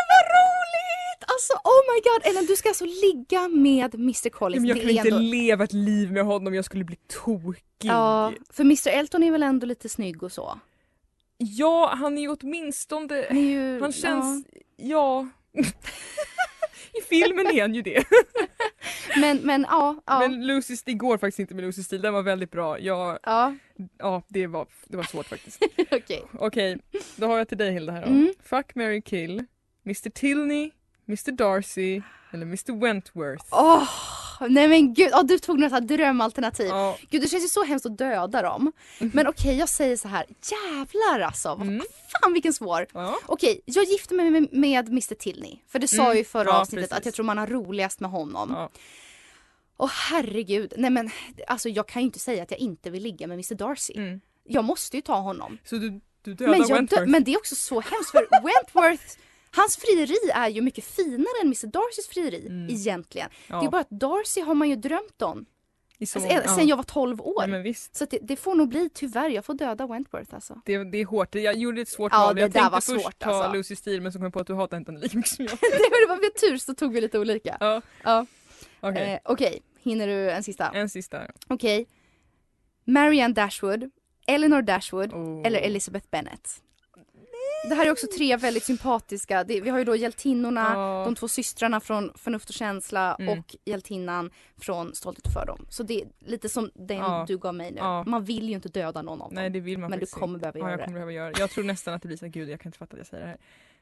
Alltså 1.41 1.53
oh 1.53 1.93
my 1.93 2.01
god 2.01 2.31
Ellen 2.31 2.45
du 2.45 2.55
ska 2.55 2.69
alltså 2.69 2.85
ligga 2.85 3.47
med 3.47 3.95
Mr 3.95 4.29
Collins. 4.29 4.61
men 4.61 4.67
jag 4.69 4.81
kan 4.81 4.89
inte 4.89 5.07
ändå- 5.07 5.19
leva 5.19 5.63
ett 5.63 5.73
liv 5.73 6.11
med 6.11 6.25
honom, 6.25 6.53
jag 6.53 6.65
skulle 6.65 6.83
bli 6.83 6.95
tokig. 7.23 7.61
Ja, 7.81 8.33
för 8.49 8.63
Mr 8.63 8.87
Elton 8.87 9.23
är 9.23 9.31
väl 9.31 9.43
ändå 9.43 9.65
lite 9.65 9.89
snygg 9.89 10.23
och 10.23 10.31
så. 10.31 10.59
Ja, 11.37 11.93
han 11.95 12.17
är 12.17 12.21
ju 12.21 12.29
åtminstone, 12.29 13.25
Han, 13.29 13.37
är 13.37 13.41
ju, 13.41 13.81
han 13.81 13.91
känns, 13.91 14.45
ja. 14.77 15.27
I 16.93 17.01
filmen 17.09 17.47
är 17.47 17.61
han 17.61 17.75
ju 17.75 17.81
det. 17.81 18.03
Ja. 18.09 18.17
Men, 19.19 19.37
men 19.37 19.65
ja. 19.69 20.01
ja, 20.05 20.19
Men 20.19 20.47
Lucy, 20.47 20.77
det 20.85 20.93
går 20.93 21.17
faktiskt 21.17 21.39
inte 21.39 21.55
med 21.55 21.63
Lucy 21.63 21.83
Steele, 21.83 22.01
den 22.01 22.13
var 22.13 22.21
väldigt 22.21 22.51
bra. 22.51 22.79
Jag, 22.79 23.19
ja 23.23 23.53
ja, 23.97 24.23
det 24.27 24.47
var, 24.47 24.67
det 24.87 24.97
var 24.97 25.03
svårt 25.03 25.27
faktiskt. 25.27 25.63
okej. 25.91 26.23
Okej, 26.39 26.77
då 27.15 27.27
har 27.27 27.37
jag 27.37 27.47
till 27.47 27.57
dig 27.57 27.71
Hilda 27.73 27.93
här 27.93 28.01
då. 28.01 28.07
Mm. 28.07 28.33
Fuck, 28.43 28.75
Mary 28.75 29.01
kill, 29.01 29.45
Mr 29.85 30.09
Tilney, 30.09 30.71
Mr 31.11 31.31
Darcy 31.31 32.01
eller 32.31 32.45
Mr 32.45 32.79
Wentworth. 32.81 33.45
Åh, 33.51 33.89
nej 34.49 34.67
men 34.67 34.93
gud, 34.93 35.13
oh, 35.13 35.23
du 35.25 35.39
tog 35.39 35.59
här 35.61 35.81
drömalternativ. 35.81 36.67
Ja, 36.67 36.97
Gud 37.09 37.21
det 37.21 37.27
känns 37.27 37.43
ju 37.43 37.47
så 37.47 37.63
hemskt 37.63 37.85
att 37.85 37.97
döda 37.97 38.41
dem. 38.41 38.71
Men 38.99 39.27
okej 39.27 39.57
jag 39.57 39.69
säger 39.69 39.97
så 39.97 40.07
här, 40.07 40.25
jävlar 40.51 41.19
alltså. 41.19 41.49
Mm. 41.49 41.81
Fan 42.21 42.33
vilken 42.33 42.53
svår. 42.53 42.87
ja. 42.93 43.19
Okej, 43.25 43.61
jag 43.65 43.83
gifte 43.85 44.13
mig 44.13 44.29
med, 44.29 44.47
med 44.53 44.87
Mr 44.87 45.15
Tilney. 45.15 45.57
För 45.67 45.79
det 45.79 45.87
sa 45.87 45.95
Mm, 45.95 46.07
jag 46.07 46.17
i 46.19 46.23
förra 46.23 46.49
ja, 46.49 46.61
avsnittet 46.61 46.89
precis. 46.89 46.97
att 46.99 47.05
jag 47.05 47.13
tror 47.13 47.25
man 47.25 47.37
har 47.37 47.47
roligast 47.47 47.99
med 47.99 48.11
honom. 48.11 48.49
ja. 48.51 48.69
Åh 49.77 49.89
herregud, 50.09 50.73
nej 50.77 50.89
men 50.91 51.09
alltså 51.47 51.69
jag 51.69 51.87
kan 51.87 52.01
ju 52.01 52.05
inte 52.05 52.19
säga 52.19 52.43
att 52.43 52.51
jag 52.51 52.59
inte 52.59 52.89
vill 52.89 53.03
ligga 53.03 53.27
med 53.27 53.35
Mr 53.35 53.55
Darcy. 53.55 53.93
Mm. 53.95 54.21
Jag 54.43 54.63
måste 54.63 54.97
ju 54.97 55.01
ta 55.01 55.15
honom. 55.15 55.57
Så 55.65 55.75
du, 55.75 56.01
du 56.21 56.33
dödar 56.33 56.51
Men, 56.51 56.59
Wentworth? 56.67 56.95
dö- 57.03 57.05
men 57.05 57.23
det 57.23 57.33
är 57.33 57.37
också 57.37 57.55
så 57.55 57.79
hemskt 57.81 58.11
för 58.11 58.27
Wentworth 58.43 59.17
Hans 59.55 59.77
frieri 59.77 60.17
är 60.33 60.49
ju 60.49 60.61
mycket 60.61 60.83
finare 60.85 61.41
än 61.41 61.47
Mr 61.47 61.67
Darcys 61.67 62.07
frieri 62.07 62.47
Mm. 62.47 62.69
egentligen. 62.69 63.29
ja. 63.47 63.59
Det 63.59 63.65
är 63.65 63.69
bara 63.69 63.81
att 63.81 63.89
Darcy 63.89 64.41
har 64.41 64.53
man 64.53 64.69
ju 64.69 64.75
drömt 64.75 65.21
om 65.21 65.45
så, 66.05 66.19
sen, 66.19 66.43
sen 66.55 66.67
jag 66.67 66.77
var 66.77 66.83
12 66.83 67.21
år. 67.21 67.49
ja, 67.65 67.73
Så 67.91 68.05
det, 68.05 68.19
det 68.21 68.35
får 68.35 68.55
nog 68.55 68.69
bli 68.69 68.89
tyvärr, 68.93 69.29
jag 69.29 69.45
får 69.45 69.53
döda 69.53 69.87
Wentworth 69.87 70.33
alltså. 70.35 70.61
det, 70.65 70.83
det 70.83 70.97
är 70.97 71.05
hårt. 71.05 71.35
Jag 71.35 71.55
gjorde 71.57 71.81
ett 71.81 71.89
svårt 71.89 72.11
Ja, 72.11 72.19
val. 72.19 72.35
det 72.35 72.41
Jag 72.41 72.53
tänkte 72.53 72.69
var 72.71 72.81
först 72.81 73.01
svårt, 73.03 73.19
ta 73.19 73.29
alltså. 73.29 73.51
Lucy 73.57 73.75
Steele 73.75 74.01
men 74.01 74.11
så 74.11 74.17
kom 74.19 74.23
jag 74.23 74.33
på 74.33 74.39
att 74.39 74.47
du 74.47 74.53
hatar 74.53 74.77
inte 74.77 74.91
henne 74.91 75.01
lika 75.03 75.17
mycket 75.17 75.31
som 75.31 75.45
jag. 75.45 75.51
Det 75.61 76.07
var 76.07 76.21
väl 76.21 76.31
tur 76.31 76.57
så 76.57 76.73
tog 76.73 76.93
vi 76.93 77.01
lite 77.01 77.19
olika. 77.19 77.57
Ja, 77.59 77.81
Ja. 78.03 78.25
okej. 78.79 79.11
Eh, 79.13 79.19
Okej, 79.25 79.61
hinner 79.83 80.07
du 80.07 80.31
en 80.31 80.43
sista? 80.43 80.71
En 80.73 80.89
sista. 80.89 81.21
Okej. 81.47 81.87
Marianne 82.85 83.33
Dashwood, 83.33 83.91
Eleanor 84.27 84.61
Dashwood 84.61 85.13
Oh. 85.13 85.41
eller 85.47 85.59
Elizabeth 85.59 86.07
Bennet. 86.11 86.61
Det 87.69 87.75
här 87.75 87.85
är 87.87 87.91
också 87.91 88.07
tre 88.17 88.37
väldigt 88.37 88.63
sympatiska. 88.63 89.43
Det, 89.43 89.61
vi 89.61 89.69
har 89.69 89.77
ju 89.79 89.83
då 89.85 89.95
hjältinnorna, 89.95 90.71
Ja. 90.75 91.03
de 91.05 91.15
två 91.15 91.27
systrarna 91.27 91.79
från 91.79 92.11
Förnuft 92.15 92.49
och 92.49 92.55
känsla 92.55 93.15
Mm. 93.19 93.39
och 93.39 93.55
hjältinnan 93.65 94.31
från 94.57 94.95
Stolthet 94.95 95.25
och 95.27 95.33
fördom. 95.33 95.65
Så 95.69 95.83
det 95.83 96.01
är 96.01 96.07
lite 96.19 96.49
som 96.49 96.71
den 96.75 96.97
Ja. 96.97 97.25
du 97.27 97.37
gav 97.37 97.55
mig 97.55 97.71
nu. 97.71 97.77
Ja. 97.77 98.03
Man 98.03 98.23
vill 98.23 98.49
ju 98.49 98.55
inte 98.55 98.69
döda 98.69 99.01
någon 99.01 99.21
av 99.21 99.27
dem. 99.29 99.35
Nej 99.35 99.49
det 99.49 99.59
vill 99.59 99.77
man 99.77 99.89
men 99.89 99.99
du 99.99 100.05
kommer 100.05 100.35
inte. 100.39 100.51
behöva 100.51 100.59
ja, 100.59 100.61
göra 100.63 100.71
jag 100.71 100.79
det. 100.79 100.83
kommer 100.83 100.93
behöva 100.93 101.11
göra 101.11 101.31
det. 101.31 101.39
Jag 101.39 101.49
tror 101.49 101.63
nästan 101.63 101.93
att 101.93 102.01
det 102.01 102.07
blir 102.07 102.17
så 102.17 102.27
gud 102.27 102.49
jag 102.49 102.59
kan 102.59 102.69
inte 102.69 102.77
fatta 102.77 102.93
att 102.93 102.97
jag 102.97 103.07
säger 103.07 103.23
det 103.23 103.29
här. 103.29 103.37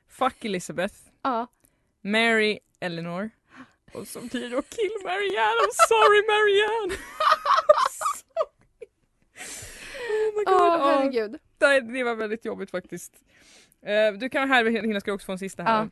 Fuck 0.10 0.46
Elizabeth, 0.46 0.96
Ja. 1.24 1.48
Mary 2.02 2.60
Eleanor 2.80 3.30
och 3.94 4.08
så 4.08 4.20
blir 4.20 4.42
det 4.42 4.50
då 4.50 4.62
kill 4.62 4.92
Marianne. 5.04 5.60
I'm 5.66 5.76
sorry 5.88 6.22
Marianne. 6.28 6.94
oh 10.10 10.38
my 10.38 10.44
god. 10.44 10.54
Ja. 10.54 10.92
herregud. 11.00 11.36
Nej, 11.62 11.82
det 11.82 12.04
var 12.04 12.16
väldigt 12.16 12.46
jobbigt 12.46 12.72
faktiskt. 12.72 13.14
Eh, 13.86 14.14
du 14.20 14.30
kan 14.30 14.50
här, 14.50 14.66
Hilda 14.66 15.00
ska 15.00 15.14
också 15.14 15.26
få 15.26 15.32
en 15.32 15.40
sista 15.40 15.64
här. 15.64 15.90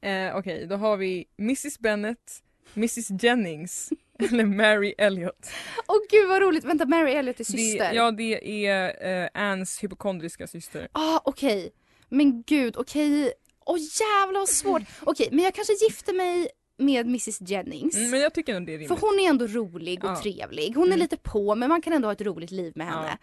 Eh, 0.00 0.36
Okej, 0.36 0.66
då 0.66 0.76
har 0.76 0.96
vi 0.96 1.24
Mrs 1.38 1.78
Bennet, 1.78 2.42
Mrs 2.74 3.10
Jennings 3.22 3.90
eller 4.30 4.44
Mary 4.44 4.94
Elliot. 4.98 5.50
Åh 5.88 5.96
gud 6.10 6.28
vad 6.28 6.42
roligt. 6.42 6.64
Vänta, 6.64 6.86
Mary 6.86 7.12
Elliot 7.12 7.34
är 7.34 7.38
Det, 7.38 7.44
syster. 7.44 7.92
ja, 7.92 8.10
det 8.10 8.66
är 8.66 9.22
eh, 9.24 9.28
Anns 9.34 9.84
hypokondriska 9.84 10.46
syster. 10.46 10.88
Ah, 10.92 11.20
okej. 11.24 11.70
Men 12.08 12.42
gud, 12.42 12.76
okej. 12.76 13.32
Åh 13.66 13.78
jävlar 13.78 14.40
vad 14.40 14.48
svårt. 14.48 14.82
Okej, 15.02 15.28
men 15.32 15.44
jag 15.44 15.54
kanske 15.54 15.72
gifter 15.84 16.12
mig 16.12 16.48
med 16.78 17.06
Mrs 17.06 17.40
Jennings. 17.40 17.96
Mm, 17.96 18.10
men 18.10 18.20
jag 18.20 18.34
tycker 18.34 18.54
nog 18.54 18.66
det 18.66 18.72
är 18.72 18.78
rimligt. 18.78 19.00
För 19.00 19.06
hon 19.06 19.18
är 19.20 19.28
ändå 19.30 19.46
rolig 19.46 20.04
och 20.04 20.10
Ja. 20.10 20.20
trevlig. 20.22 20.72
Hon 20.74 20.82
är 20.84 20.86
Mm. 20.88 20.98
lite 20.98 21.16
på 21.16 21.54
men 21.54 21.68
man 21.68 21.82
kan 21.82 21.92
ändå 21.92 22.08
ha 22.08 22.12
ett 22.12 22.20
roligt 22.20 22.50
liv 22.50 22.72
med 22.76 22.86
Ja. 22.86 22.90
henne. 22.90 23.18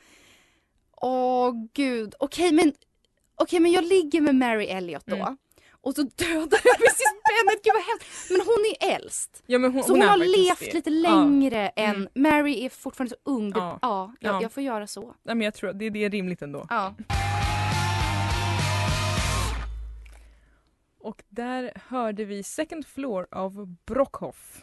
Åh 1.02 1.54
gud, 1.74 2.16
okej 2.20 2.52
men, 2.52 2.74
okej 3.42 3.60
men 3.60 3.72
jag 3.72 3.84
ligger 3.84 4.22
med 4.22 4.36
Mary 4.36 4.66
Elliot 4.66 5.06
då. 5.06 5.16
Mm. 5.16 5.38
Och 5.84 5.96
så 5.96 6.02
dödar 6.02 6.60
jag 6.64 6.76
Mrs 6.82 7.00
Bennet, 7.28 7.64
gud 7.64 7.74
vad 7.74 7.84
hemskt. 7.84 8.30
Men 8.32 8.42
hon 8.42 8.66
är 8.80 8.96
äldst. 8.96 9.44
Ja, 9.46 9.60
men 9.60 9.74
hon, 9.74 9.84
Så 9.84 9.94
hon, 9.94 10.02
är 10.02 10.08
har 10.08 10.18
levt 10.18 10.60
det. 10.60 10.74
lite 10.74 10.90
Ja. 10.90 11.10
längre 11.24 11.68
än, 11.70 11.96
Mm. 11.96 12.08
Mary 12.16 12.66
är 12.66 12.70
fortfarande 12.70 13.10
så 13.16 13.32
ung. 13.32 13.52
Ja. 13.56 13.80
Ja, 13.82 14.14
jag, 14.20 14.34
Ja. 14.36 14.42
jag 14.42 14.52
får 14.52 14.64
göra 14.64 14.88
så. 14.88 15.02
Nej, 15.24 15.36
men 15.36 15.42
jag 15.42 15.54
tror 15.54 15.74
det, 15.74 15.90
det 15.90 16.04
är 16.04 16.10
rimligt 16.10 16.42
ändå. 16.42 16.66
Ja. 16.70 16.96
Och 21.00 21.24
där 21.30 21.72
hörde 21.88 22.26
vi 22.26 22.44
Second 22.44 22.86
Floor 22.86 23.28
av 23.32 23.76
Brockhoff 23.86 24.62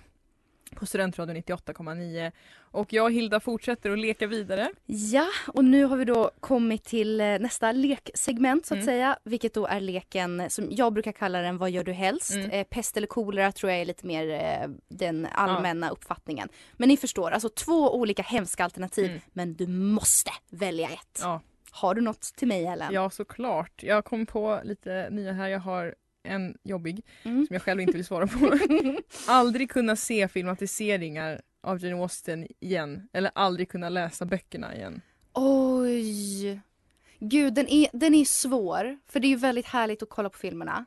på 0.78 0.86
Studentradion 0.86 1.36
98,9. 1.36 2.32
Och 2.70 2.92
jag 2.92 3.04
och 3.04 3.12
Hilda 3.12 3.40
fortsätter 3.40 3.90
att 3.90 3.98
leka 3.98 4.26
vidare. 4.26 4.70
Ja, 4.86 5.26
och 5.46 5.64
nu 5.64 5.84
har 5.84 5.96
vi 5.96 6.04
då 6.04 6.30
kommit 6.40 6.84
till 6.84 7.20
eh, 7.20 7.26
nästa 7.26 7.72
leksegment 7.72 8.66
så 8.66 8.74
att 8.74 8.78
Mm. 8.78 8.86
säga. 8.86 9.18
Vilket 9.24 9.54
då 9.54 9.66
är 9.66 9.80
leken 9.80 10.50
som 10.50 10.68
jag 10.70 10.92
brukar 10.92 11.12
kalla 11.12 11.40
den 11.40 11.58
Vad 11.58 11.70
gör 11.70 11.84
du 11.84 11.92
helst? 11.92 12.34
Mm. 12.34 12.50
Eh, 12.50 12.64
pest 12.64 12.96
eller 12.96 13.06
kolera 13.06 13.52
tror 13.52 13.72
jag 13.72 13.80
är 13.80 13.84
lite 13.84 14.06
mer 14.06 14.30
eh, 14.30 14.68
den 14.88 15.26
allmänna 15.32 15.90
uppfattningen. 15.90 16.48
Men 16.76 16.88
ni 16.88 16.96
förstår, 16.96 17.30
alltså 17.30 17.48
två 17.48 17.94
olika 17.96 18.22
hemska 18.22 18.64
alternativ 18.64 19.06
Mm. 19.06 19.20
men 19.32 19.54
du 19.54 19.66
måste 19.66 20.30
välja 20.50 20.88
ett. 20.88 21.18
Ja. 21.22 21.40
Har 21.70 21.94
du 21.94 22.00
något 22.00 22.20
till 22.22 22.48
mig 22.48 22.66
Ellen? 22.66 22.92
Ja, 22.94 23.10
såklart. 23.10 23.82
Jag 23.82 24.04
kom 24.04 24.26
på 24.26 24.60
lite 24.64 25.08
nya 25.10 25.32
här. 25.32 25.48
Jag 25.48 25.58
har 25.60 25.94
en 26.22 26.54
jobbig 26.62 27.04
Mm. 27.24 27.46
som 27.46 27.54
jag 27.54 27.62
själv 27.62 27.80
inte 27.80 27.92
vill 27.96 28.04
svara 28.04 28.26
på. 28.26 28.58
aldrig 29.26 29.70
kunna 29.70 29.96
se 29.96 30.28
filmatiseringar 30.28 31.40
av 31.62 31.84
Jane 31.84 32.02
Austen 32.02 32.46
igen. 32.60 33.08
Eller 33.12 33.30
aldrig 33.34 33.68
kunna 33.68 33.88
läsa 33.88 34.24
böckerna 34.24 34.74
igen. 34.76 35.00
Oj! 35.32 36.60
Gud, 37.20 37.54
den 37.54 37.68
är, 37.68 37.88
den 37.92 38.14
är 38.14 38.24
svår. 38.24 38.98
För 39.06 39.20
det 39.20 39.26
är 39.26 39.30
ju 39.30 39.36
väldigt 39.36 39.66
härligt 39.66 40.02
att 40.02 40.08
kolla 40.08 40.30
på 40.30 40.38
filmerna. 40.38 40.84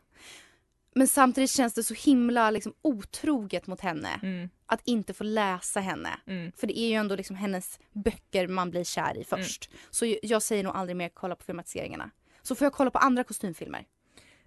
Men 0.96 1.08
samtidigt 1.08 1.50
känns 1.50 1.74
det 1.74 1.84
så 1.84 1.94
himla 1.94 2.52
liksom, 2.52 2.74
otroget 2.82 3.68
mot 3.68 3.82
henne. 3.82 4.20
Mm, 4.24 4.50
Att 4.66 4.82
inte 4.86 5.14
få 5.14 5.24
läsa 5.24 5.80
henne. 5.80 6.10
mm. 6.28 6.52
För 6.58 6.68
det 6.68 6.80
är 6.80 6.88
ju 6.88 6.94
ändå 6.94 7.16
liksom 7.16 7.36
hennes 7.36 7.80
böcker 7.92 8.48
man 8.48 8.72
blir 8.72 8.84
kär 8.84 9.18
i 9.18 9.24
först. 9.24 9.70
Så 9.90 10.16
jag 10.24 10.42
säger 10.42 10.64
nog 10.64 10.76
aldrig 10.76 10.96
mer 10.96 11.10
kolla 11.10 11.36
på 11.36 11.44
filmatiseringarna. 11.44 12.10
Så 12.42 12.56
får 12.56 12.66
jag 12.66 12.74
kolla 12.74 12.92
på 12.92 12.98
andra 13.00 13.24
kostymfilmer. 13.24 13.86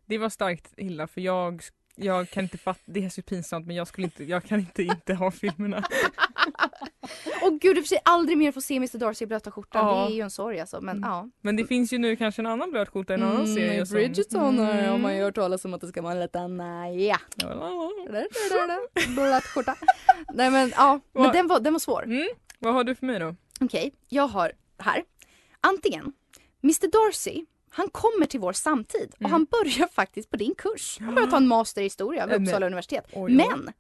Det 0.06 0.18
var 0.18 0.28
starkt 0.28 0.74
Hilda 0.76 1.06
för 1.06 1.20
jag, 1.20 1.62
jag 1.96 2.30
kan 2.30 2.42
inte 2.42 2.58
fatta, 2.58 2.80
det 2.84 3.04
är 3.04 3.08
så 3.08 3.22
pinsamt 3.22 3.66
men 3.66 3.76
jag 3.76 3.88
skulle 3.88 4.04
inte, 4.04 4.24
jag 4.24 4.44
kan 4.44 4.58
inte 4.60 4.82
inte 4.82 5.14
ha 5.14 5.30
filmerna. 5.30 5.84
Och 7.42 7.60
gud, 7.60 7.76
för 7.76 7.84
sig 7.84 7.98
aldrig 8.04 8.38
mer 8.38 8.52
få 8.52 8.60
se 8.60 8.76
Mr 8.76 8.98
Darcy 8.98 9.24
i 9.24 9.26
blöta 9.26 9.50
skjortan. 9.50 9.86
Ja. 9.86 10.04
Det 10.06 10.12
är 10.12 10.16
ju 10.16 10.20
en 10.22 10.30
sorg 10.30 10.60
alltså. 10.60 10.80
Men 10.80 10.96
Mm. 10.96 11.10
ja. 11.10 11.28
Men 11.40 11.56
det 11.56 11.64
finns 11.66 11.92
ju 11.92 11.98
nu 11.98 12.16
kanske 12.16 12.42
en 12.42 12.46
annan 12.46 12.70
blötskjorta 12.70 13.12
i 13.12 13.16
en 13.16 13.22
annan 13.22 13.46
serie 13.46 13.86
som... 13.86 13.94
Bridgerton 13.94 14.58
Mm. 14.58 14.90
har 14.90 14.98
man 14.98 15.16
ju 15.16 15.22
hört 15.22 15.34
talas 15.34 15.64
om 15.64 15.74
att 15.74 15.80
det 15.80 15.86
ska 15.88 16.02
vara 16.02 16.12
en 16.12 16.20
liten, 16.20 16.60
uh, 16.60 16.90
ja. 17.02 17.18
Blöt 19.16 19.44
skjorta. 19.44 19.76
Nej 20.34 20.50
men 20.50 20.72
ja, 20.76 21.00
men 21.12 21.32
den 21.32 21.46
var, 21.46 21.60
den 21.60 21.72
var 21.72 21.80
svår. 21.80 22.02
Mm. 22.04 22.28
Vad 22.58 22.74
har 22.74 22.84
du 22.84 22.94
för 22.94 23.06
mig 23.06 23.18
då? 23.18 23.34
Okej, 23.60 23.94
jag 24.08 24.26
har 24.28 24.52
här. 24.78 25.02
Antingen 25.60 26.12
Mr 26.62 26.88
Darcy, 26.90 27.44
han 27.76 27.88
kommer 27.90 28.26
till 28.26 28.40
vår 28.40 28.52
samtid 28.52 29.10
och 29.14 29.20
Mm. 29.20 29.32
han 29.32 29.44
börjar 29.44 29.86
faktiskt 29.94 30.30
på 30.30 30.36
din 30.36 30.54
kurs. 30.54 30.96
Han 31.00 31.14
börjar 31.14 31.28
ta 31.30 31.36
en 31.36 31.46
master 31.48 31.80
i 31.80 31.84
historia 31.84 32.26
vid 32.26 32.42
Uppsala 32.42 32.66
universitet. 32.66 33.04
Oj, 33.12 33.22
oj. 33.22 33.32
Men 33.32 33.72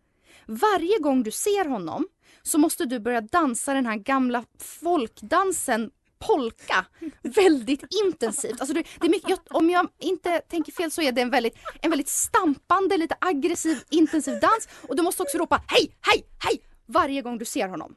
varje 0.46 0.98
gång 0.98 1.22
du 1.22 1.30
ser 1.30 1.64
honom 1.64 2.08
så 2.42 2.58
måste 2.58 2.84
du 2.84 3.00
börja 3.00 3.20
dansa 3.20 3.74
den 3.74 3.86
här 3.86 3.96
gamla 3.96 4.44
folkdansen 4.58 5.90
polka 6.18 6.86
väldigt 7.22 7.82
intensivt. 8.04 8.60
Alltså 8.60 8.74
det, 8.74 8.82
det 9.00 9.06
är 9.06 9.10
mycket, 9.10 9.30
jag, 9.30 9.38
om 9.50 9.70
jag 9.70 9.88
inte 9.98 10.38
tänker 10.38 10.72
fel 10.72 10.90
så 10.90 11.02
är 11.02 11.12
det 11.12 11.20
en 11.20 11.30
väldigt, 11.30 11.54
en 11.82 11.90
väldigt 11.90 12.08
stampande, 12.08 12.96
lite 12.96 13.16
aggressiv, 13.20 13.78
intensiv 13.90 14.40
dans. 14.40 14.68
Och 14.88 14.96
du 14.96 15.02
måste 15.02 15.22
också 15.22 15.38
ropa 15.38 15.62
hej, 15.68 15.96
hej, 16.00 16.24
hej 16.44 16.60
varje 16.86 17.22
gång 17.22 17.38
du 17.38 17.44
ser 17.44 17.68
honom. 17.68 17.96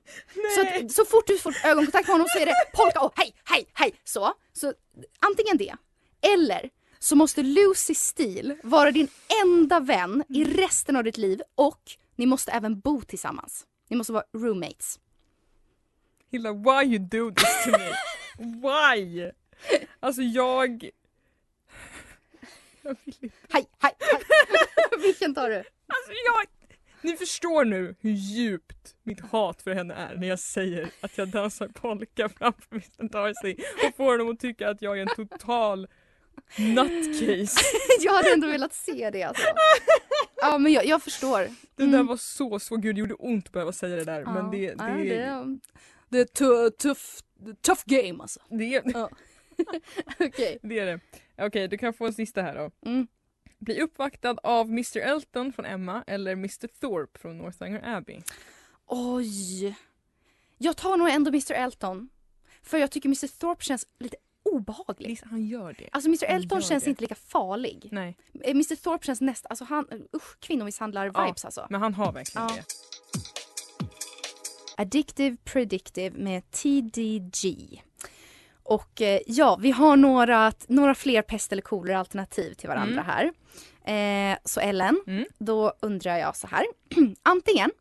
Så, 0.55 0.61
att, 0.61 0.91
så 0.91 1.05
fort 1.05 1.27
du 1.27 1.37
får 1.37 1.55
ögonkontakt 1.65 2.07
med 2.07 2.13
honom 2.13 2.27
så 2.29 2.39
är 2.39 2.45
det 2.45 2.53
polka 2.75 3.01
och 3.01 3.11
hej, 3.15 3.35
hej, 3.43 3.67
hej. 3.73 3.93
Så, 4.03 4.33
så 4.53 4.73
antingen 5.19 5.57
det. 5.57 5.75
Eller 6.21 6.69
så 6.99 7.15
måste 7.15 7.43
Lucy 7.43 7.95
Steele 7.95 8.57
vara 8.63 8.91
din 8.91 9.07
enda 9.43 9.79
vän 9.79 10.23
i 10.29 10.43
resten 10.43 10.95
av 10.95 11.03
ditt 11.03 11.17
liv 11.17 11.41
och 11.55 11.81
ni 12.15 12.25
måste 12.25 12.51
även 12.51 12.79
bo 12.79 13.01
tillsammans. 13.01 13.65
Ni 13.87 13.97
måste 13.97 14.13
vara 14.13 14.23
roommates. 14.33 14.99
Hilda, 16.31 16.53
why 16.53 16.83
you 16.83 16.99
do 16.99 17.31
this 17.31 17.63
to 17.63 17.71
me? 17.71 17.91
Why? 18.37 19.31
Alltså 19.99 20.21
jag... 20.21 20.89
Jag 22.81 22.97
vill 23.05 23.15
inte. 23.21 23.37
Hej, 23.49 23.69
hej, 23.79 23.93
hej. 23.99 24.21
Vilken 25.01 25.35
tar 25.35 25.49
du? 25.49 25.57
Alltså 25.57 26.11
jag... 26.25 26.45
Ni 27.01 27.17
förstår 27.17 27.65
nu 27.65 27.95
hur 28.01 28.11
djupt 28.11 28.95
mitt 29.03 29.19
hat 29.21 29.61
för 29.61 29.73
henne 29.73 29.93
är 29.93 30.15
när 30.15 30.27
jag 30.27 30.39
säger 30.39 30.89
att 31.01 31.17
jag 31.17 31.27
dansar 31.27 31.67
polka 31.67 32.29
framför 32.29 32.75
Mr 32.75 33.03
Darcy 33.03 33.55
och 33.87 33.95
får 33.95 34.11
honom 34.11 34.33
att 34.33 34.39
tycka 34.39 34.69
att 34.69 34.81
jag 34.81 34.97
är 34.97 35.01
en 35.01 35.15
total 35.15 35.87
nutcase. 36.57 37.59
Jag 38.01 38.13
hade 38.13 38.33
ändå 38.33 38.47
velat 38.47 38.73
se 38.73 39.09
det 39.09 39.23
alltså. 39.23 39.43
Ja 40.35 40.57
men 40.57 40.71
jag, 40.73 40.85
jag 40.85 41.03
förstår. 41.03 41.39
Det 41.39 41.49
där 41.75 41.83
Mm. 41.93 42.05
var 42.07 42.17
så 42.17 42.59
svårt, 42.59 42.79
gud 42.81 42.95
det 42.95 42.99
gjorde 42.99 43.13
ont 43.13 43.45
att 43.45 43.51
behöva 43.53 43.71
säga 43.71 43.95
det 43.95 44.03
där 44.03 44.25
men 44.25 44.51
det, 44.51 44.73
det, 44.75 44.83
Ja, 45.15 45.43
det, 45.45 45.59
det 46.09 46.19
är 46.19 46.25
tu- 46.25 46.69
tuff, 46.69 47.19
tough 47.61 47.81
game 47.85 48.21
alltså. 48.23 48.39
det, 48.49 48.81
Ja. 48.85 49.09
Okej. 50.19 50.59
det 50.61 50.79
är 50.79 50.85
det. 50.85 50.99
Okej, 51.45 51.67
du 51.67 51.77
kan 51.77 51.93
få 51.93 52.05
en 52.05 52.13
sista 52.13 52.41
här 52.41 52.55
då. 52.55 52.89
Mm. 52.89 53.07
Bli 53.59 53.81
uppvaktad 53.81 54.35
av 54.43 54.67
Mr 54.67 54.97
Elton 54.97 55.53
från 55.53 55.65
Emma 55.65 56.03
eller 56.07 56.31
Mr 56.31 56.67
Thorpe 56.79 57.19
från 57.19 57.37
Northanger 57.37 57.95
Abbey. 57.97 58.21
Oj. 58.85 59.75
Jag 60.57 60.77
tar 60.77 60.97
nog 60.97 61.09
ändå 61.09 61.29
Mr 61.29 61.51
Elton. 61.53 62.09
För 62.63 62.77
jag 62.77 62.91
tycker 62.91 63.09
Mr 63.09 63.39
Thorpe 63.39 63.63
känns 63.63 63.87
lite 63.99 64.17
obehaglig. 64.57 65.19
Han 65.25 65.45
gör 65.45 65.75
det. 65.77 65.89
Alltså 65.91 66.09
Mr 66.09 66.25
Elton 66.25 66.61
känns 66.61 66.83
det. 66.83 66.89
inte 66.89 67.01
lika 67.01 67.15
farlig. 67.15 67.89
Nej, 67.91 68.17
Eh, 68.43 68.51
Mr 68.51 68.75
Thorpe 68.75 69.05
känns 69.05 69.21
nästan, 69.21 69.47
alltså 69.49 69.65
han, 69.65 69.85
usch 70.15 70.37
kvinnomisshandlar-vibes 70.41 71.45
alltså. 71.45 71.67
men 71.69 71.81
han 71.81 71.93
har 71.93 72.11
verkligen 72.11 72.47
Ja. 72.47 72.55
det. 72.55 72.63
Addictive 74.77 75.37
Predictive 75.43 76.17
med 76.17 76.51
TDG. 76.51 77.81
Och 78.63 79.01
eh, 79.01 79.19
ja, 79.27 79.55
vi 79.61 79.71
har 79.71 79.95
några, 79.97 80.53
några 80.67 80.95
fler 80.95 81.21
pest 81.21 81.51
eller 81.51 81.61
kolera 81.61 81.99
alternativ 81.99 82.53
till 82.53 82.69
varandra 82.69 83.01
Mm. 83.01 83.05
här. 83.05 83.31
Eh, 84.31 84.37
så 84.45 84.59
Ellen, 84.59 85.01
Mm. 85.07 85.25
då 85.37 85.73
undrar 85.79 86.17
jag 86.17 86.35
så 86.35 86.47
här. 86.47 86.65
Antingen 87.23 87.71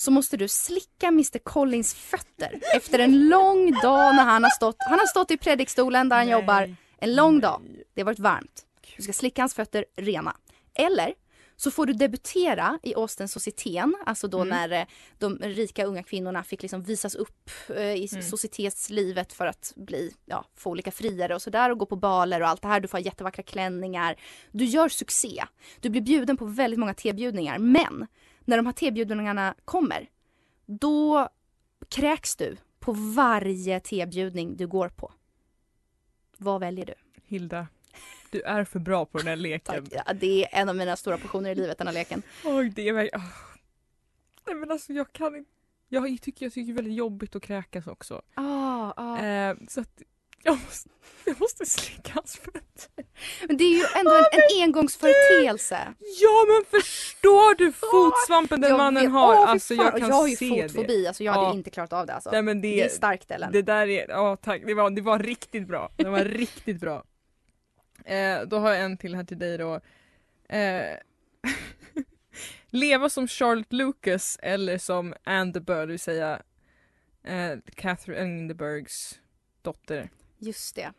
så 0.00 0.10
måste 0.10 0.36
du 0.36 0.48
slicka 0.48 1.06
Mr 1.08 1.38
Collins 1.38 1.94
fötter 1.94 2.60
efter 2.74 2.98
en 2.98 3.28
lång 3.28 3.70
dag 3.72 4.14
när 4.14 4.24
han 4.24 4.42
har 4.44 4.50
stått, 4.50 4.76
han 4.78 4.98
har 4.98 5.06
stått 5.06 5.30
i 5.30 5.36
predikstolen 5.36 6.08
där 6.08 6.16
han 6.16 6.26
Nej. 6.26 6.32
jobbar 6.32 6.76
en 6.98 7.14
lång 7.14 7.40
dag. 7.40 7.60
Nej. 7.64 7.84
Det 7.94 8.00
har 8.00 8.06
varit 8.06 8.18
varmt. 8.18 8.64
Du 8.96 9.02
ska 9.02 9.12
slicka 9.12 9.42
hans 9.42 9.54
fötter 9.54 9.84
rena. 9.96 10.36
Eller 10.74 11.14
så 11.56 11.70
får 11.70 11.86
du 11.86 11.92
debutera 11.92 12.78
i 12.82 12.94
Austin 12.94 13.28
Societeten, 13.28 13.94
alltså 14.06 14.28
då 14.28 14.40
Mm. 14.40 14.48
när 14.48 14.80
eh, 14.80 14.86
de 15.18 15.38
rika 15.38 15.84
unga 15.84 16.02
kvinnorna 16.02 16.42
fick 16.44 16.62
liksom 16.62 16.82
visas 16.82 17.14
upp 17.14 17.50
eh, 17.68 17.94
i 17.94 18.08
Mm. 18.12 18.22
societetslivet 18.22 19.32
för 19.32 19.46
att 19.46 19.72
bli, 19.76 20.14
ja, 20.26 20.44
få 20.56 20.70
olika 20.70 20.90
friare 20.90 21.34
och 21.34 21.42
sådär 21.42 21.70
och 21.70 21.78
gå 21.78 21.86
på 21.86 21.96
baler 21.96 22.40
och 22.42 22.48
allt 22.48 22.62
det 22.62 22.68
här. 22.68 22.80
Du 22.80 22.88
får 22.88 22.98
ha 22.98 23.04
jättevackra 23.04 23.42
klänningar. 23.42 24.16
Du 24.52 24.64
gör 24.64 24.88
succé. 24.88 25.44
Du 25.80 25.90
blir 25.90 26.00
bjuden 26.02 26.36
på 26.36 26.44
väldigt 26.44 26.80
många 26.80 26.94
tebjudningar. 26.94 27.58
Men 27.58 28.06
när 28.44 28.56
de 28.56 28.66
här 28.66 28.72
tebjudningarna 28.72 29.54
kommer, 29.64 30.10
då 30.66 31.28
kräks 31.88 32.36
du 32.36 32.56
på 32.78 32.92
varje 32.92 33.80
tebjudning 33.80 34.56
du 34.56 34.66
går 34.66 34.88
på. 34.88 35.12
Vad 36.36 36.60
väljer 36.60 36.86
du? 36.86 36.94
Hilda, 37.24 37.66
du 38.30 38.42
är 38.42 38.64
för 38.64 38.78
bra 38.78 39.04
på 39.04 39.18
den 39.18 39.26
här 39.26 39.36
leken. 39.36 39.86
Tack. 39.90 40.20
Det 40.20 40.44
är 40.44 40.60
en 40.60 40.68
av 40.68 40.76
mina 40.76 40.96
stora 40.96 41.18
passioner 41.18 41.50
i 41.50 41.54
livet, 41.54 41.78
den 41.78 41.86
här 41.86 41.94
leken. 41.94 42.22
Oj, 42.44 42.72
det 42.76 42.88
är 42.88 42.92
verkligen... 42.92 43.20
Oh. 43.20 43.30
Nej 44.46 44.54
men 44.54 44.70
alltså 44.70 44.92
jag 44.92 45.12
kan 45.12 45.36
inte... 45.36 45.50
Jag 45.88 46.22
tycker, 46.22 46.46
jag 46.46 46.52
tycker 46.52 46.66
det 46.66 46.72
är 46.72 46.82
väldigt 46.82 46.94
jobbigt 46.94 47.36
att 47.36 47.42
kräkas 47.42 47.86
också. 47.86 48.22
Ah, 48.34 48.92
ah. 48.96 49.18
Eh, 49.18 49.56
så 49.68 49.80
att 49.80 50.02
jag 50.42 50.58
måste, 50.64 50.88
jag 51.24 51.40
måste 51.40 51.66
slicka 51.66 52.12
hans 52.14 52.36
fötter. 52.36 53.04
Men 53.46 53.56
det 53.56 53.64
är 53.64 53.76
ju 53.78 53.84
ändå 53.98 54.10
en, 54.14 54.24
en 54.32 54.62
engångsföreteelse. 54.62 55.94
Ja 56.20 56.44
men 56.48 56.80
förstår 56.80 57.54
du 57.54 57.72
fotsvampen 57.72 58.60
den 58.60 58.70
Jag 58.70 58.76
mannen 58.78 59.02
vet- 59.02 59.12
har? 59.12 59.34
Åh, 59.34 59.50
alltså 59.50 59.74
jag 59.74 59.90
kan 59.98 60.08
jag 60.08 60.14
har 60.16 60.28
ju 60.28 60.36
se 60.36 60.48
det. 60.62 60.68
fotfobi, 60.68 61.06
alltså 61.06 61.24
jag 61.24 61.36
Ja. 61.36 61.44
hade 61.44 61.56
inte 61.58 61.70
klarat 61.70 61.92
av 61.92 62.06
det 62.06 62.12
alltså. 62.14 62.30
Nej, 62.30 62.42
men 62.42 62.60
det, 62.60 62.68
Det 62.76 62.82
är 62.82 62.88
starkt 62.88 63.30
Ellen. 63.30 63.52
Det 63.52 63.62
där 63.62 63.86
är, 63.86 64.08
ja 64.08 64.36
tack, 64.36 64.62
det 64.66 64.74
var, 64.74 64.90
det 64.90 65.00
var 65.00 65.18
riktigt 65.18 65.66
bra. 65.68 65.90
Det 65.96 66.08
var 66.08 66.24
riktigt 66.24 66.80
bra. 66.80 67.04
Eh, 68.04 68.40
då 68.46 68.58
har 68.58 68.70
jag 68.72 68.80
en 68.84 68.96
till 68.96 69.14
här 69.14 69.24
till 69.24 69.38
dig 69.38 69.58
då. 69.58 69.80
Eh, 70.48 70.96
leva 72.70 73.08
som 73.08 73.28
Charlotte 73.28 73.72
Lucas 73.72 74.38
eller 74.42 74.78
som 74.78 75.14
Anne 75.24 75.52
the 75.52 75.60
Bird, 75.60 75.76
det 75.78 75.86
vill 75.86 75.98
säga 76.00 76.42
eh, 77.24 77.52
Catherine 77.74 78.20
Engelbergs 78.22 79.18
dotter. 79.62 80.10
Just 80.40 80.74
det. 80.74 80.92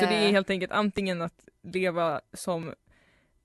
Så 0.00 0.06
det 0.06 0.14
är 0.14 0.26
Eh, 0.26 0.30
helt 0.32 0.50
enkelt 0.50 0.72
antingen 0.72 1.22
att 1.22 1.44
leva 1.62 2.20
som 2.32 2.74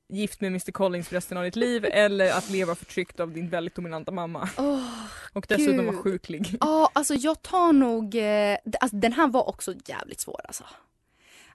gift 0.09 0.41
med 0.41 0.47
Mr 0.47 0.71
Collins 0.71 1.07
för 1.07 1.15
resten 1.15 1.37
av 1.37 1.43
ditt 1.43 1.55
liv 1.55 1.85
eller 1.91 2.31
att 2.31 2.49
leva 2.49 2.75
förtryckt 2.75 3.19
av 3.19 3.31
din 3.31 3.49
väldigt 3.49 3.75
dominanta 3.75 4.11
mamma. 4.11 4.49
åh, 4.57 5.05
Och 5.33 5.45
dessutom 5.49 5.75
Gud. 5.75 5.85
vara 5.85 5.97
sjuklig. 5.97 6.57
Ja, 6.61 6.89
alltså 6.93 7.13
jag 7.13 7.41
tar 7.41 7.73
nog... 7.73 8.15
Eh, 8.15 8.57
alltså, 8.79 8.97
den 8.97 9.13
här 9.13 9.27
var 9.27 9.49
också 9.49 9.73
jävligt 9.85 10.19
svår 10.19 10.41
alltså. 10.47 10.63